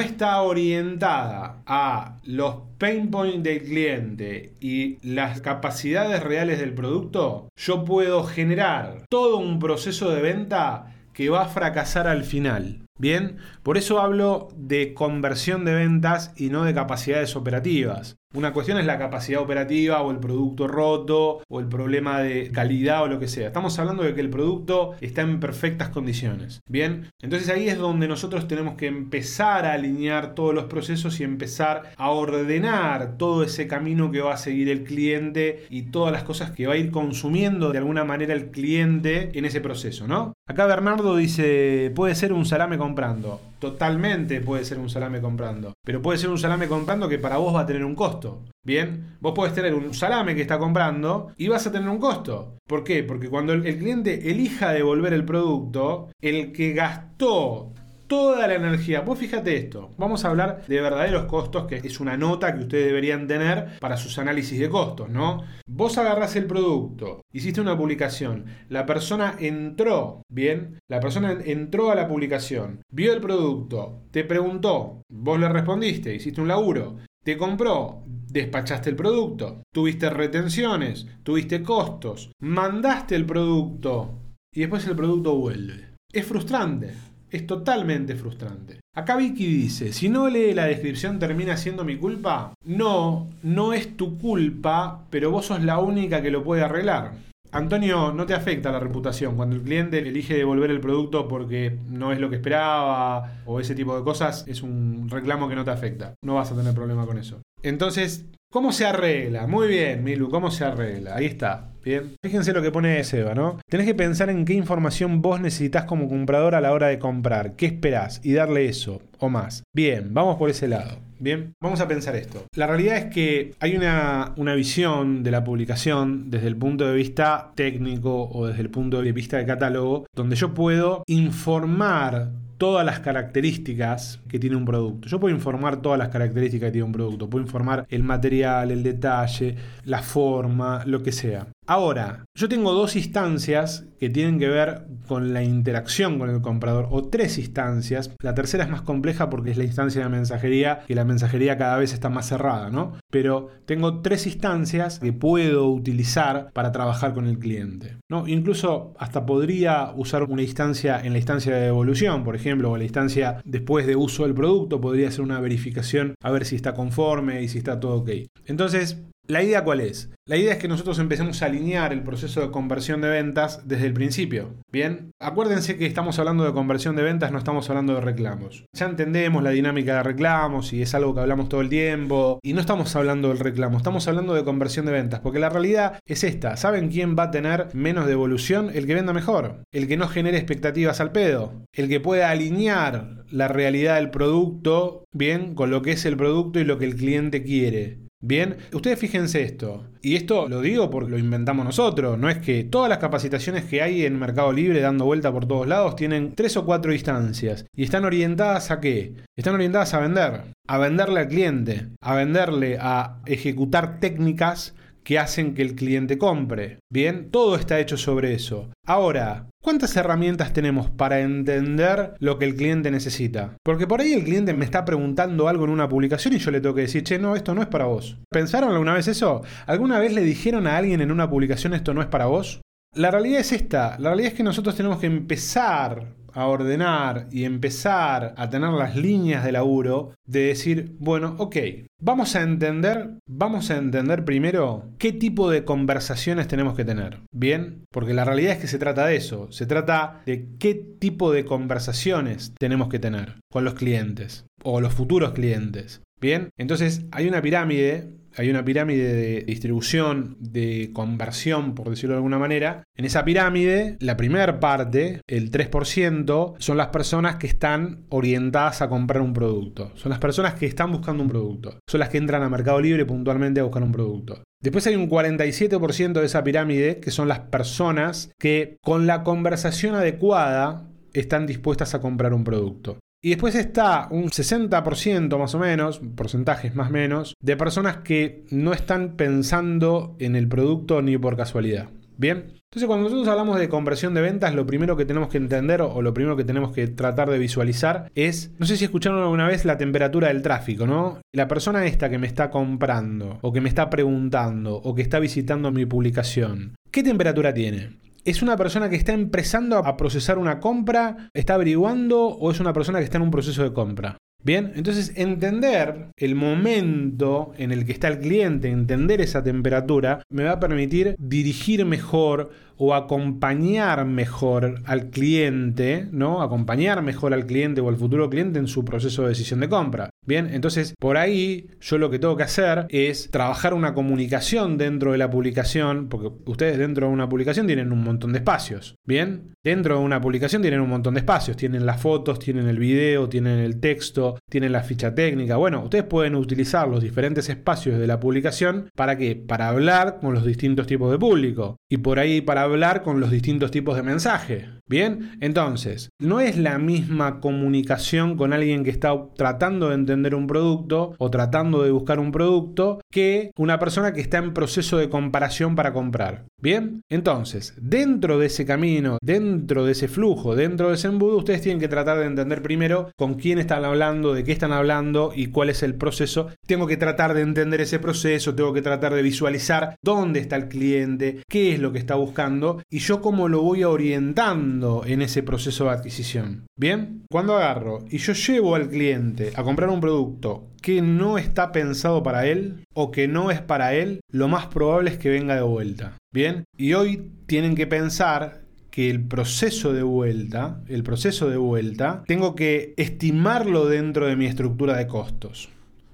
está 0.00 0.40
orientada 0.42 1.62
a 1.66 2.16
los 2.24 2.56
pain 2.78 3.10
points 3.10 3.42
del 3.42 3.62
cliente 3.62 4.54
y 4.60 4.98
las 5.02 5.40
capacidades 5.40 6.22
reales 6.22 6.60
del 6.60 6.72
producto, 6.74 7.48
yo 7.56 7.84
puedo 7.84 8.24
generar 8.24 9.02
todo 9.08 9.38
un 9.38 9.58
proceso 9.58 10.10
de 10.10 10.22
venta 10.22 10.94
que 11.12 11.30
va 11.30 11.42
a 11.42 11.48
fracasar 11.48 12.06
al 12.06 12.24
final. 12.24 12.85
Bien, 12.98 13.36
por 13.62 13.76
eso 13.76 14.00
hablo 14.00 14.48
de 14.56 14.94
conversión 14.94 15.64
de 15.64 15.74
ventas 15.74 16.32
y 16.36 16.48
no 16.48 16.64
de 16.64 16.74
capacidades 16.74 17.36
operativas. 17.36 18.16
Una 18.34 18.52
cuestión 18.52 18.76
es 18.76 18.84
la 18.84 18.98
capacidad 18.98 19.40
operativa 19.40 20.02
o 20.02 20.10
el 20.10 20.18
producto 20.18 20.68
roto 20.68 21.42
o 21.48 21.60
el 21.60 21.68
problema 21.68 22.20
de 22.20 22.50
calidad 22.50 23.02
o 23.02 23.06
lo 23.06 23.18
que 23.18 23.28
sea. 23.28 23.46
Estamos 23.46 23.78
hablando 23.78 24.02
de 24.02 24.14
que 24.14 24.20
el 24.20 24.28
producto 24.28 24.92
está 25.00 25.22
en 25.22 25.40
perfectas 25.40 25.88
condiciones. 25.88 26.60
Bien, 26.68 27.10
entonces 27.22 27.48
ahí 27.48 27.68
es 27.68 27.78
donde 27.78 28.08
nosotros 28.08 28.46
tenemos 28.46 28.74
que 28.74 28.88
empezar 28.88 29.64
a 29.64 29.72
alinear 29.72 30.34
todos 30.34 30.52
los 30.54 30.64
procesos 30.64 31.18
y 31.20 31.24
empezar 31.24 31.92
a 31.96 32.10
ordenar 32.10 33.16
todo 33.16 33.42
ese 33.42 33.68
camino 33.68 34.10
que 34.10 34.20
va 34.20 34.34
a 34.34 34.38
seguir 34.38 34.68
el 34.68 34.84
cliente 34.84 35.64
y 35.70 35.84
todas 35.84 36.12
las 36.12 36.24
cosas 36.24 36.50
que 36.50 36.66
va 36.66 36.74
a 36.74 36.78
ir 36.78 36.90
consumiendo 36.90 37.70
de 37.70 37.78
alguna 37.78 38.04
manera 38.04 38.34
el 38.34 38.50
cliente 38.50 39.30
en 39.38 39.46
ese 39.46 39.62
proceso, 39.62 40.06
¿no? 40.06 40.34
Acá 40.46 40.66
Bernardo 40.66 41.16
dice, 41.16 41.90
puede 41.94 42.14
ser 42.14 42.32
un 42.34 42.44
salame 42.44 42.76
comprando. 42.86 43.40
Totalmente 43.58 44.40
puede 44.40 44.64
ser 44.64 44.78
un 44.78 44.88
salame 44.88 45.20
comprando. 45.20 45.72
Pero 45.84 46.00
puede 46.00 46.18
ser 46.18 46.30
un 46.30 46.38
salame 46.38 46.68
comprando 46.68 47.08
que 47.08 47.18
para 47.18 47.38
vos 47.38 47.54
va 47.54 47.62
a 47.62 47.66
tener 47.66 47.84
un 47.84 47.96
costo. 47.96 48.44
Bien, 48.64 49.16
vos 49.20 49.32
podés 49.34 49.54
tener 49.54 49.74
un 49.74 49.92
salame 49.92 50.34
que 50.36 50.42
está 50.42 50.58
comprando 50.58 51.32
y 51.36 51.48
vas 51.48 51.66
a 51.66 51.72
tener 51.72 51.88
un 51.88 51.98
costo. 51.98 52.58
¿Por 52.68 52.84
qué? 52.84 53.02
Porque 53.02 53.28
cuando 53.28 53.52
el, 53.52 53.62
cliente 53.62 54.30
elija 54.30 54.72
devolver 54.72 55.12
el 55.12 55.24
producto, 55.24 56.10
el 56.20 56.52
que 56.52 56.72
gastó 56.74 57.72
toda 58.06 58.46
la 58.46 58.54
energía. 58.54 59.00
Vos 59.00 59.18
fíjate 59.18 59.56
esto, 59.56 59.90
vamos 59.98 60.24
a 60.24 60.28
hablar 60.28 60.64
de 60.66 60.80
verdaderos 60.80 61.24
costos, 61.24 61.66
que 61.66 61.76
es 61.76 62.00
una 62.00 62.16
nota 62.16 62.54
que 62.54 62.60
ustedes 62.60 62.86
deberían 62.86 63.26
tener 63.26 63.78
para 63.80 63.96
sus 63.96 64.18
análisis 64.18 64.58
de 64.58 64.68
costos, 64.68 65.08
¿no? 65.08 65.44
Vos 65.66 65.98
agarrás 65.98 66.36
el 66.36 66.46
producto, 66.46 67.22
hiciste 67.32 67.60
una 67.60 67.76
publicación, 67.76 68.46
la 68.68 68.86
persona 68.86 69.36
entró, 69.38 70.22
¿bien? 70.28 70.78
La 70.88 71.00
persona 71.00 71.36
entró 71.44 71.90
a 71.90 71.94
la 71.94 72.08
publicación, 72.08 72.82
vio 72.90 73.12
el 73.12 73.20
producto, 73.20 74.02
te 74.10 74.24
preguntó, 74.24 75.02
vos 75.08 75.38
le 75.38 75.48
respondiste, 75.48 76.14
hiciste 76.14 76.40
un 76.40 76.48
laburo, 76.48 76.96
te 77.24 77.36
compró, 77.36 78.02
despachaste 78.06 78.90
el 78.90 78.96
producto, 78.96 79.62
tuviste 79.74 80.08
retenciones, 80.10 81.06
tuviste 81.24 81.62
costos, 81.62 82.30
mandaste 82.40 83.16
el 83.16 83.26
producto 83.26 84.20
y 84.52 84.60
después 84.60 84.86
el 84.86 84.94
producto 84.94 85.34
vuelve. 85.34 85.88
Es 86.12 86.24
frustrante. 86.24 86.94
Es 87.30 87.46
totalmente 87.46 88.14
frustrante. 88.14 88.80
Acá 88.94 89.16
Vicky 89.16 89.46
dice, 89.46 89.92
si 89.92 90.08
no 90.08 90.28
lee 90.28 90.54
la 90.54 90.64
descripción 90.64 91.18
termina 91.18 91.56
siendo 91.56 91.84
mi 91.84 91.96
culpa. 91.96 92.54
No, 92.64 93.28
no 93.42 93.72
es 93.72 93.96
tu 93.96 94.16
culpa, 94.18 95.04
pero 95.10 95.30
vos 95.30 95.46
sos 95.46 95.62
la 95.62 95.78
única 95.78 96.22
que 96.22 96.30
lo 96.30 96.42
puede 96.42 96.62
arreglar. 96.62 97.12
Antonio, 97.52 98.12
no 98.12 98.26
te 98.26 98.34
afecta 98.34 98.72
la 98.72 98.80
reputación 98.80 99.36
cuando 99.36 99.56
el 99.56 99.62
cliente 99.62 99.98
elige 99.98 100.34
devolver 100.34 100.70
el 100.70 100.80
producto 100.80 101.28
porque 101.28 101.78
no 101.88 102.12
es 102.12 102.20
lo 102.20 102.28
que 102.28 102.36
esperaba 102.36 103.40
o 103.46 103.60
ese 103.60 103.74
tipo 103.74 103.96
de 103.96 104.04
cosas, 104.04 104.44
es 104.46 104.62
un 104.62 105.08
reclamo 105.08 105.48
que 105.48 105.56
no 105.56 105.64
te 105.64 105.70
afecta. 105.70 106.14
No 106.24 106.34
vas 106.34 106.52
a 106.52 106.56
tener 106.56 106.74
problema 106.74 107.06
con 107.06 107.18
eso. 107.18 107.40
Entonces, 107.62 108.26
¿cómo 108.50 108.72
se 108.72 108.86
arregla? 108.86 109.46
Muy 109.46 109.68
bien, 109.68 110.04
Milu, 110.04 110.28
¿cómo 110.28 110.50
se 110.50 110.64
arregla? 110.64 111.16
Ahí 111.16 111.26
está. 111.26 111.70
Bien. 111.86 112.16
Fíjense 112.20 112.52
lo 112.52 112.62
que 112.62 112.72
pone 112.72 113.04
Seba, 113.04 113.32
¿no? 113.32 113.60
Tenés 113.68 113.86
que 113.86 113.94
pensar 113.94 114.28
en 114.28 114.44
qué 114.44 114.54
información 114.54 115.22
vos 115.22 115.40
necesitas 115.40 115.84
como 115.84 116.08
comprador 116.08 116.56
a 116.56 116.60
la 116.60 116.72
hora 116.72 116.88
de 116.88 116.98
comprar. 116.98 117.52
¿Qué 117.54 117.66
esperás? 117.66 118.20
Y 118.24 118.32
darle 118.32 118.66
eso 118.66 119.00
o 119.18 119.28
más. 119.28 119.62
Bien, 119.74 120.12
vamos 120.12 120.36
por 120.36 120.50
ese 120.50 120.68
lado. 120.68 120.98
Bien, 121.18 121.54
vamos 121.62 121.80
a 121.80 121.88
pensar 121.88 122.14
esto. 122.14 122.44
La 122.54 122.66
realidad 122.66 122.98
es 122.98 123.04
que 123.06 123.54
hay 123.60 123.76
una, 123.76 124.34
una, 124.36 124.54
visión 124.54 125.22
de 125.22 125.30
la 125.30 125.44
publicación 125.44 126.30
desde 126.30 126.48
el 126.48 126.56
punto 126.56 126.86
de 126.86 126.94
vista 126.94 127.52
técnico 127.54 128.28
o 128.30 128.46
desde 128.46 128.60
el 128.60 128.70
punto 128.70 129.00
de 129.00 129.12
vista 129.12 129.38
de 129.38 129.46
catálogo, 129.46 130.06
donde 130.14 130.36
yo 130.36 130.52
puedo 130.52 131.02
informar 131.06 132.32
todas 132.58 132.84
las 132.84 133.00
características 133.00 134.20
que 134.28 134.38
tiene 134.38 134.56
un 134.56 134.64
producto. 134.64 135.08
Yo 135.08 135.20
puedo 135.20 135.34
informar 135.34 135.80
todas 135.82 135.98
las 135.98 136.08
características 136.08 136.68
que 136.68 136.72
tiene 136.72 136.84
un 136.84 136.92
producto. 136.92 137.28
Puedo 137.28 137.44
informar 137.44 137.86
el 137.88 138.02
material, 138.02 138.70
el 138.70 138.82
detalle, 138.82 139.56
la 139.84 140.02
forma, 140.02 140.84
lo 140.84 141.02
que 141.02 141.12
sea. 141.12 141.46
Ahora, 141.66 142.25
yo 142.36 142.50
tengo 142.50 142.72
dos 142.72 142.96
instancias 142.96 143.86
que 143.98 144.10
tienen 144.10 144.38
que 144.38 144.48
ver 144.48 144.86
con 145.08 145.32
la 145.32 145.42
interacción 145.42 146.18
con 146.18 146.28
el 146.28 146.42
comprador, 146.42 146.88
o 146.90 147.08
tres 147.08 147.38
instancias. 147.38 148.14
La 148.20 148.34
tercera 148.34 148.64
es 148.64 148.70
más 148.70 148.82
compleja 148.82 149.30
porque 149.30 149.50
es 149.50 149.56
la 149.56 149.64
instancia 149.64 150.02
de 150.02 150.08
mensajería, 150.10 150.80
que 150.86 150.94
la 150.94 151.06
mensajería 151.06 151.56
cada 151.56 151.78
vez 151.78 151.94
está 151.94 152.10
más 152.10 152.28
cerrada, 152.28 152.68
¿no? 152.68 152.92
Pero 153.10 153.48
tengo 153.64 154.02
tres 154.02 154.26
instancias 154.26 154.98
que 154.98 155.14
puedo 155.14 155.70
utilizar 155.70 156.50
para 156.52 156.72
trabajar 156.72 157.14
con 157.14 157.26
el 157.26 157.38
cliente. 157.38 157.96
¿no? 158.10 158.28
Incluso 158.28 158.92
hasta 158.98 159.24
podría 159.24 159.92
usar 159.96 160.24
una 160.24 160.42
instancia 160.42 161.00
en 161.02 161.12
la 161.12 161.18
instancia 161.18 161.54
de 161.54 161.62
devolución, 161.62 162.22
por 162.22 162.36
ejemplo, 162.36 162.70
o 162.70 162.76
la 162.76 162.84
instancia 162.84 163.40
después 163.44 163.86
de 163.86 163.96
uso 163.96 164.24
del 164.24 164.34
producto, 164.34 164.80
podría 164.80 165.08
hacer 165.08 165.22
una 165.22 165.40
verificación 165.40 166.14
a 166.22 166.30
ver 166.30 166.44
si 166.44 166.56
está 166.56 166.74
conforme 166.74 167.42
y 167.42 167.48
si 167.48 167.58
está 167.58 167.80
todo 167.80 167.96
ok. 167.96 168.10
Entonces, 168.44 169.02
¿La 169.28 169.42
idea 169.42 169.64
cuál 169.64 169.80
es? 169.80 170.10
La 170.28 170.36
idea 170.36 170.52
es 170.52 170.58
que 170.58 170.68
nosotros 170.68 171.00
empecemos 171.00 171.42
a 171.42 171.46
alinear 171.46 171.92
el 171.92 172.04
proceso 172.04 172.40
de 172.40 172.52
conversión 172.52 173.00
de 173.00 173.08
ventas 173.08 173.66
desde 173.66 173.86
el 173.86 173.92
principio. 173.92 174.54
Bien, 174.70 175.10
acuérdense 175.20 175.76
que 175.76 175.86
estamos 175.86 176.18
hablando 176.20 176.44
de 176.44 176.52
conversión 176.52 176.94
de 176.94 177.02
ventas, 177.02 177.32
no 177.32 177.38
estamos 177.38 177.68
hablando 177.68 177.94
de 177.94 178.00
reclamos. 178.00 178.64
Ya 178.72 178.86
entendemos 178.86 179.42
la 179.42 179.50
dinámica 179.50 179.96
de 179.96 180.02
reclamos 180.04 180.72
y 180.72 180.82
es 180.82 180.94
algo 180.94 181.14
que 181.14 181.20
hablamos 181.20 181.48
todo 181.48 181.60
el 181.60 181.68
tiempo. 181.68 182.38
Y 182.42 182.52
no 182.52 182.60
estamos 182.60 182.94
hablando 182.94 183.28
del 183.28 183.40
reclamo, 183.40 183.78
estamos 183.78 184.06
hablando 184.06 184.34
de 184.34 184.44
conversión 184.44 184.86
de 184.86 184.92
ventas. 184.92 185.20
Porque 185.20 185.40
la 185.40 185.48
realidad 185.48 185.98
es 186.06 186.22
esta. 186.22 186.56
¿Saben 186.56 186.88
quién 186.88 187.16
va 187.18 187.24
a 187.24 187.30
tener 187.32 187.68
menos 187.74 188.06
devolución? 188.06 188.70
El 188.72 188.86
que 188.86 188.94
venda 188.94 189.12
mejor. 189.12 189.62
El 189.72 189.88
que 189.88 189.96
no 189.96 190.06
genere 190.08 190.38
expectativas 190.38 191.00
al 191.00 191.10
pedo. 191.10 191.64
El 191.72 191.88
que 191.88 192.00
pueda 192.00 192.30
alinear 192.30 193.24
la 193.30 193.48
realidad 193.48 193.96
del 193.96 194.10
producto 194.10 195.04
bien 195.12 195.54
con 195.54 195.70
lo 195.70 195.82
que 195.82 195.92
es 195.92 196.04
el 196.04 196.16
producto 196.16 196.60
y 196.60 196.64
lo 196.64 196.78
que 196.78 196.84
el 196.84 196.96
cliente 196.96 197.42
quiere. 197.42 198.05
Bien, 198.22 198.56
ustedes 198.72 198.98
fíjense 198.98 199.42
esto, 199.42 199.84
y 200.00 200.16
esto 200.16 200.48
lo 200.48 200.62
digo 200.62 200.88
porque 200.88 201.10
lo 201.10 201.18
inventamos 201.18 201.66
nosotros, 201.66 202.18
no 202.18 202.30
es 202.30 202.38
que 202.38 202.64
todas 202.64 202.88
las 202.88 202.96
capacitaciones 202.96 203.64
que 203.64 203.82
hay 203.82 204.06
en 204.06 204.18
Mercado 204.18 204.54
Libre 204.54 204.80
dando 204.80 205.04
vuelta 205.04 205.30
por 205.30 205.46
todos 205.46 205.68
lados 205.68 205.96
tienen 205.96 206.34
tres 206.34 206.56
o 206.56 206.64
cuatro 206.64 206.94
instancias 206.94 207.66
y 207.76 207.84
están 207.84 208.06
orientadas 208.06 208.70
a 208.70 208.80
qué? 208.80 209.12
Están 209.36 209.54
orientadas 209.54 209.92
a 209.92 210.00
vender, 210.00 210.44
a 210.66 210.78
venderle 210.78 211.20
al 211.20 211.28
cliente, 211.28 211.88
a 212.00 212.14
venderle, 212.14 212.78
a 212.80 213.18
ejecutar 213.26 214.00
técnicas 214.00 214.74
que 215.06 215.20
hacen 215.20 215.54
que 215.54 215.62
el 215.62 215.76
cliente 215.76 216.18
compre. 216.18 216.80
Bien, 216.92 217.30
todo 217.30 217.54
está 217.54 217.78
hecho 217.78 217.96
sobre 217.96 218.34
eso. 218.34 218.70
Ahora, 218.84 219.48
¿cuántas 219.62 219.96
herramientas 219.96 220.52
tenemos 220.52 220.90
para 220.90 221.20
entender 221.20 222.14
lo 222.18 222.40
que 222.40 222.44
el 222.44 222.56
cliente 222.56 222.90
necesita? 222.90 223.56
Porque 223.62 223.86
por 223.86 224.00
ahí 224.00 224.14
el 224.14 224.24
cliente 224.24 224.52
me 224.52 224.64
está 224.64 224.84
preguntando 224.84 225.46
algo 225.46 225.64
en 225.64 225.70
una 225.70 225.88
publicación 225.88 226.34
y 226.34 226.38
yo 226.38 226.50
le 226.50 226.60
tengo 226.60 226.74
que 226.74 226.80
decir, 226.82 227.04
che, 227.04 227.20
no, 227.20 227.36
esto 227.36 227.54
no 227.54 227.62
es 227.62 227.68
para 227.68 227.84
vos. 227.84 228.18
¿Pensaron 228.32 228.72
alguna 228.72 228.94
vez 228.94 229.06
eso? 229.06 229.42
¿Alguna 229.66 230.00
vez 230.00 230.12
le 230.12 230.22
dijeron 230.22 230.66
a 230.66 230.76
alguien 230.76 231.00
en 231.00 231.12
una 231.12 231.30
publicación 231.30 231.72
esto 231.72 231.94
no 231.94 232.02
es 232.02 232.08
para 232.08 232.26
vos? 232.26 232.60
La 232.92 233.12
realidad 233.12 233.38
es 233.38 233.52
esta, 233.52 233.96
la 234.00 234.08
realidad 234.08 234.32
es 234.32 234.36
que 234.36 234.42
nosotros 234.42 234.74
tenemos 234.74 234.98
que 234.98 235.06
empezar 235.06 236.16
a 236.36 236.46
ordenar 236.48 237.28
y 237.32 237.44
empezar 237.44 238.34
a 238.36 238.50
tener 238.50 238.70
las 238.70 238.94
líneas 238.94 239.42
de 239.42 239.52
laburo 239.52 240.12
de 240.26 240.40
decir, 240.40 240.94
bueno, 240.98 241.34
ok, 241.38 241.56
vamos 241.98 242.36
a 242.36 242.42
entender, 242.42 243.18
vamos 243.26 243.70
a 243.70 243.78
entender 243.78 244.26
primero 244.26 244.84
qué 244.98 245.12
tipo 245.12 245.50
de 245.50 245.64
conversaciones 245.64 246.46
tenemos 246.46 246.76
que 246.76 246.84
tener. 246.84 247.20
Bien, 247.32 247.86
porque 247.90 248.12
la 248.12 248.26
realidad 248.26 248.52
es 248.52 248.58
que 248.58 248.66
se 248.66 248.78
trata 248.78 249.06
de 249.06 249.16
eso, 249.16 249.50
se 249.50 249.64
trata 249.64 250.20
de 250.26 250.46
qué 250.58 250.74
tipo 250.74 251.32
de 251.32 251.46
conversaciones 251.46 252.52
tenemos 252.58 252.88
que 252.88 252.98
tener 252.98 253.36
con 253.50 253.64
los 253.64 253.72
clientes 253.72 254.44
o 254.62 254.82
los 254.82 254.92
futuros 254.92 255.32
clientes. 255.32 256.02
Bien, 256.20 256.50
entonces 256.58 257.06
hay 257.12 257.28
una 257.28 257.40
pirámide 257.40 258.10
hay 258.36 258.50
una 258.50 258.64
pirámide 258.64 259.12
de 259.12 259.40
distribución, 259.42 260.36
de 260.40 260.90
conversión, 260.92 261.74
por 261.74 261.90
decirlo 261.90 262.14
de 262.14 262.18
alguna 262.18 262.38
manera. 262.38 262.84
En 262.96 263.04
esa 263.04 263.24
pirámide, 263.24 263.96
la 264.00 264.16
primera 264.16 264.60
parte, 264.60 265.20
el 265.26 265.50
3%, 265.50 266.54
son 266.58 266.76
las 266.76 266.88
personas 266.88 267.36
que 267.36 267.46
están 267.46 268.04
orientadas 268.10 268.82
a 268.82 268.88
comprar 268.88 269.22
un 269.22 269.32
producto. 269.32 269.92
Son 269.94 270.10
las 270.10 270.18
personas 270.18 270.54
que 270.54 270.66
están 270.66 270.92
buscando 270.92 271.22
un 271.22 271.28
producto. 271.28 271.78
Son 271.88 272.00
las 272.00 272.08
que 272.08 272.18
entran 272.18 272.42
a 272.42 272.48
Mercado 272.48 272.80
Libre 272.80 273.04
puntualmente 273.06 273.60
a 273.60 273.64
buscar 273.64 273.82
un 273.82 273.92
producto. 273.92 274.42
Después 274.62 274.86
hay 274.86 274.96
un 274.96 275.08
47% 275.08 276.12
de 276.12 276.26
esa 276.26 276.42
pirámide 276.42 277.00
que 277.00 277.10
son 277.10 277.28
las 277.28 277.40
personas 277.40 278.32
que 278.38 278.78
con 278.82 279.06
la 279.06 279.22
conversación 279.22 279.94
adecuada 279.94 280.88
están 281.12 281.46
dispuestas 281.46 281.94
a 281.94 282.00
comprar 282.00 282.34
un 282.34 282.44
producto. 282.44 282.98
Y 283.26 283.30
después 283.30 283.56
está 283.56 284.06
un 284.12 284.30
60% 284.30 285.36
más 285.36 285.52
o 285.52 285.58
menos, 285.58 286.00
porcentajes 286.14 286.76
más 286.76 286.90
o 286.90 286.92
menos, 286.92 287.34
de 287.42 287.56
personas 287.56 287.96
que 287.96 288.44
no 288.52 288.72
están 288.72 289.16
pensando 289.16 290.14
en 290.20 290.36
el 290.36 290.46
producto 290.46 291.02
ni 291.02 291.18
por 291.18 291.36
casualidad. 291.36 291.88
Bien, 292.16 292.52
entonces 292.70 292.86
cuando 292.86 293.02
nosotros 293.02 293.26
hablamos 293.26 293.58
de 293.58 293.68
conversión 293.68 294.14
de 294.14 294.20
ventas, 294.20 294.54
lo 294.54 294.64
primero 294.64 294.96
que 294.96 295.06
tenemos 295.06 295.28
que 295.28 295.38
entender 295.38 295.82
o 295.82 296.02
lo 296.02 296.14
primero 296.14 296.36
que 296.36 296.44
tenemos 296.44 296.70
que 296.70 296.86
tratar 296.86 297.28
de 297.28 297.40
visualizar 297.40 298.12
es, 298.14 298.52
no 298.60 298.66
sé 298.66 298.76
si 298.76 298.84
escucharon 298.84 299.20
alguna 299.20 299.48
vez 299.48 299.64
la 299.64 299.76
temperatura 299.76 300.28
del 300.28 300.42
tráfico, 300.42 300.86
¿no? 300.86 301.20
La 301.32 301.48
persona 301.48 301.84
esta 301.84 302.08
que 302.08 302.18
me 302.18 302.28
está 302.28 302.48
comprando 302.48 303.40
o 303.42 303.52
que 303.52 303.60
me 303.60 303.68
está 303.68 303.90
preguntando 303.90 304.76
o 304.76 304.94
que 304.94 305.02
está 305.02 305.18
visitando 305.18 305.72
mi 305.72 305.84
publicación, 305.84 306.76
¿qué 306.92 307.02
temperatura 307.02 307.52
tiene? 307.52 307.96
¿Es 308.26 308.42
una 308.42 308.56
persona 308.56 308.90
que 308.90 308.96
está 308.96 309.12
empezando 309.12 309.78
a 309.78 309.96
procesar 309.96 310.36
una 310.36 310.58
compra? 310.58 311.30
¿Está 311.32 311.54
averiguando 311.54 312.26
o 312.26 312.50
es 312.50 312.58
una 312.58 312.72
persona 312.72 312.98
que 312.98 313.04
está 313.04 313.18
en 313.18 313.22
un 313.22 313.30
proceso 313.30 313.62
de 313.62 313.72
compra? 313.72 314.16
Bien, 314.42 314.72
entonces 314.74 315.12
entender 315.14 316.08
el 316.16 316.34
momento 316.34 317.52
en 317.56 317.70
el 317.70 317.86
que 317.86 317.92
está 317.92 318.08
el 318.08 318.18
cliente, 318.18 318.68
entender 318.68 319.20
esa 319.20 319.44
temperatura, 319.44 320.22
me 320.28 320.42
va 320.42 320.52
a 320.52 320.60
permitir 320.60 321.14
dirigir 321.20 321.84
mejor 321.84 322.50
o 322.76 322.94
acompañar 322.94 324.04
mejor 324.04 324.82
al 324.84 325.10
cliente, 325.10 326.08
¿no? 326.12 326.42
Acompañar 326.42 327.02
mejor 327.02 327.34
al 327.34 327.46
cliente 327.46 327.80
o 327.80 327.88
al 327.88 327.96
futuro 327.96 328.28
cliente 328.30 328.58
en 328.58 328.68
su 328.68 328.84
proceso 328.84 329.22
de 329.22 329.28
decisión 329.28 329.60
de 329.60 329.68
compra. 329.68 330.10
Bien, 330.26 330.48
entonces 330.52 330.94
por 330.98 331.16
ahí 331.16 331.68
yo 331.80 331.98
lo 331.98 332.10
que 332.10 332.18
tengo 332.18 332.36
que 332.36 332.42
hacer 332.42 332.86
es 332.88 333.30
trabajar 333.30 333.74
una 333.74 333.94
comunicación 333.94 334.76
dentro 334.76 335.12
de 335.12 335.18
la 335.18 335.30
publicación, 335.30 336.08
porque 336.08 336.30
ustedes 336.46 336.78
dentro 336.78 337.06
de 337.06 337.12
una 337.12 337.28
publicación 337.28 337.66
tienen 337.66 337.92
un 337.92 338.02
montón 338.02 338.32
de 338.32 338.38
espacios. 338.38 338.96
Bien, 339.06 339.54
dentro 339.64 339.98
de 339.98 340.04
una 340.04 340.20
publicación 340.20 340.62
tienen 340.62 340.80
un 340.80 340.90
montón 340.90 341.14
de 341.14 341.20
espacios, 341.20 341.56
tienen 341.56 341.86
las 341.86 342.00
fotos, 342.00 342.38
tienen 342.38 342.66
el 342.66 342.78
video, 342.78 343.28
tienen 343.28 343.60
el 343.60 343.80
texto, 343.80 344.38
tienen 344.50 344.72
la 344.72 344.82
ficha 344.82 345.14
técnica. 345.14 345.56
Bueno, 345.56 345.82
ustedes 345.84 346.04
pueden 346.04 346.34
utilizar 346.34 346.88
los 346.88 347.02
diferentes 347.02 347.48
espacios 347.48 347.98
de 347.98 348.06
la 348.06 348.18
publicación 348.18 348.90
para 348.96 349.16
qué? 349.16 349.36
Para 349.36 349.68
hablar 349.68 350.18
con 350.20 350.34
los 350.34 350.44
distintos 350.44 350.86
tipos 350.86 351.10
de 351.10 351.18
público 351.18 351.76
y 351.88 351.98
por 351.98 352.18
ahí 352.18 352.40
para 352.40 352.65
hablar 352.66 353.02
con 353.02 353.20
los 353.20 353.30
distintos 353.30 353.70
tipos 353.70 353.96
de 353.96 354.02
mensaje. 354.02 354.68
Bien, 354.88 355.36
entonces, 355.40 356.10
no 356.20 356.38
es 356.38 356.56
la 356.56 356.78
misma 356.78 357.40
comunicación 357.40 358.36
con 358.36 358.52
alguien 358.52 358.84
que 358.84 358.90
está 358.90 359.12
tratando 359.36 359.88
de 359.88 359.96
entender 359.96 360.34
un 360.34 360.46
producto 360.46 361.14
o 361.18 361.28
tratando 361.28 361.82
de 361.82 361.90
buscar 361.90 362.20
un 362.20 362.30
producto 362.30 363.00
que 363.10 363.50
una 363.56 363.80
persona 363.80 364.12
que 364.12 364.20
está 364.20 364.38
en 364.38 364.54
proceso 364.54 364.96
de 364.96 365.08
comparación 365.08 365.74
para 365.74 365.92
comprar. 365.92 366.46
Bien, 366.62 367.02
entonces, 367.10 367.74
dentro 367.80 368.38
de 368.38 368.46
ese 368.46 368.64
camino, 368.64 369.18
dentro 369.20 369.84
de 369.84 369.92
ese 369.92 370.06
flujo, 370.06 370.54
dentro 370.54 370.88
de 370.88 370.94
ese 370.94 371.08
embudo, 371.08 371.38
ustedes 371.38 371.62
tienen 371.62 371.80
que 371.80 371.88
tratar 371.88 372.18
de 372.18 372.26
entender 372.26 372.62
primero 372.62 373.10
con 373.16 373.34
quién 373.34 373.58
están 373.58 373.84
hablando, 373.84 374.34
de 374.34 374.44
qué 374.44 374.52
están 374.52 374.72
hablando 374.72 375.32
y 375.34 375.48
cuál 375.48 375.70
es 375.70 375.82
el 375.82 375.96
proceso. 375.96 376.48
Tengo 376.66 376.86
que 376.86 376.96
tratar 376.96 377.34
de 377.34 377.42
entender 377.42 377.80
ese 377.80 377.98
proceso, 377.98 378.54
tengo 378.54 378.72
que 378.72 378.82
tratar 378.82 379.14
de 379.14 379.22
visualizar 379.22 379.96
dónde 380.02 380.40
está 380.40 380.56
el 380.56 380.68
cliente, 380.68 381.42
qué 381.48 381.74
es 381.74 381.80
lo 381.80 381.92
que 381.92 381.98
está 381.98 382.14
buscando 382.14 382.55
y 382.90 382.98
yo 382.98 383.20
cómo 383.20 383.48
lo 383.48 383.62
voy 383.62 383.84
orientando 383.84 385.04
en 385.06 385.22
ese 385.22 385.42
proceso 385.42 385.84
de 385.84 385.90
adquisición. 385.90 386.66
Bien, 386.78 387.24
cuando 387.30 387.56
agarro 387.56 388.04
y 388.10 388.18
yo 388.18 388.32
llevo 388.32 388.74
al 388.74 388.88
cliente 388.88 389.52
a 389.54 389.62
comprar 389.62 389.90
un 389.90 390.00
producto 390.00 390.68
que 390.82 391.02
no 391.02 391.38
está 391.38 391.72
pensado 391.72 392.22
para 392.22 392.46
él 392.46 392.84
o 392.94 393.10
que 393.10 393.28
no 393.28 393.50
es 393.50 393.60
para 393.60 393.94
él, 393.94 394.20
lo 394.30 394.48
más 394.48 394.66
probable 394.66 395.10
es 395.10 395.18
que 395.18 395.30
venga 395.30 395.54
de 395.54 395.62
vuelta. 395.62 396.16
Bien, 396.32 396.64
y 396.76 396.92
hoy 396.94 397.30
tienen 397.46 397.74
que 397.74 397.86
pensar 397.86 398.62
que 398.90 399.10
el 399.10 399.26
proceso 399.26 399.92
de 399.92 400.02
vuelta, 400.02 400.80
el 400.88 401.02
proceso 401.02 401.50
de 401.50 401.58
vuelta, 401.58 402.22
tengo 402.26 402.54
que 402.54 402.94
estimarlo 402.96 403.86
dentro 403.86 404.26
de 404.26 404.36
mi 404.36 404.46
estructura 404.46 404.96
de 404.96 405.06
costos. 405.06 405.68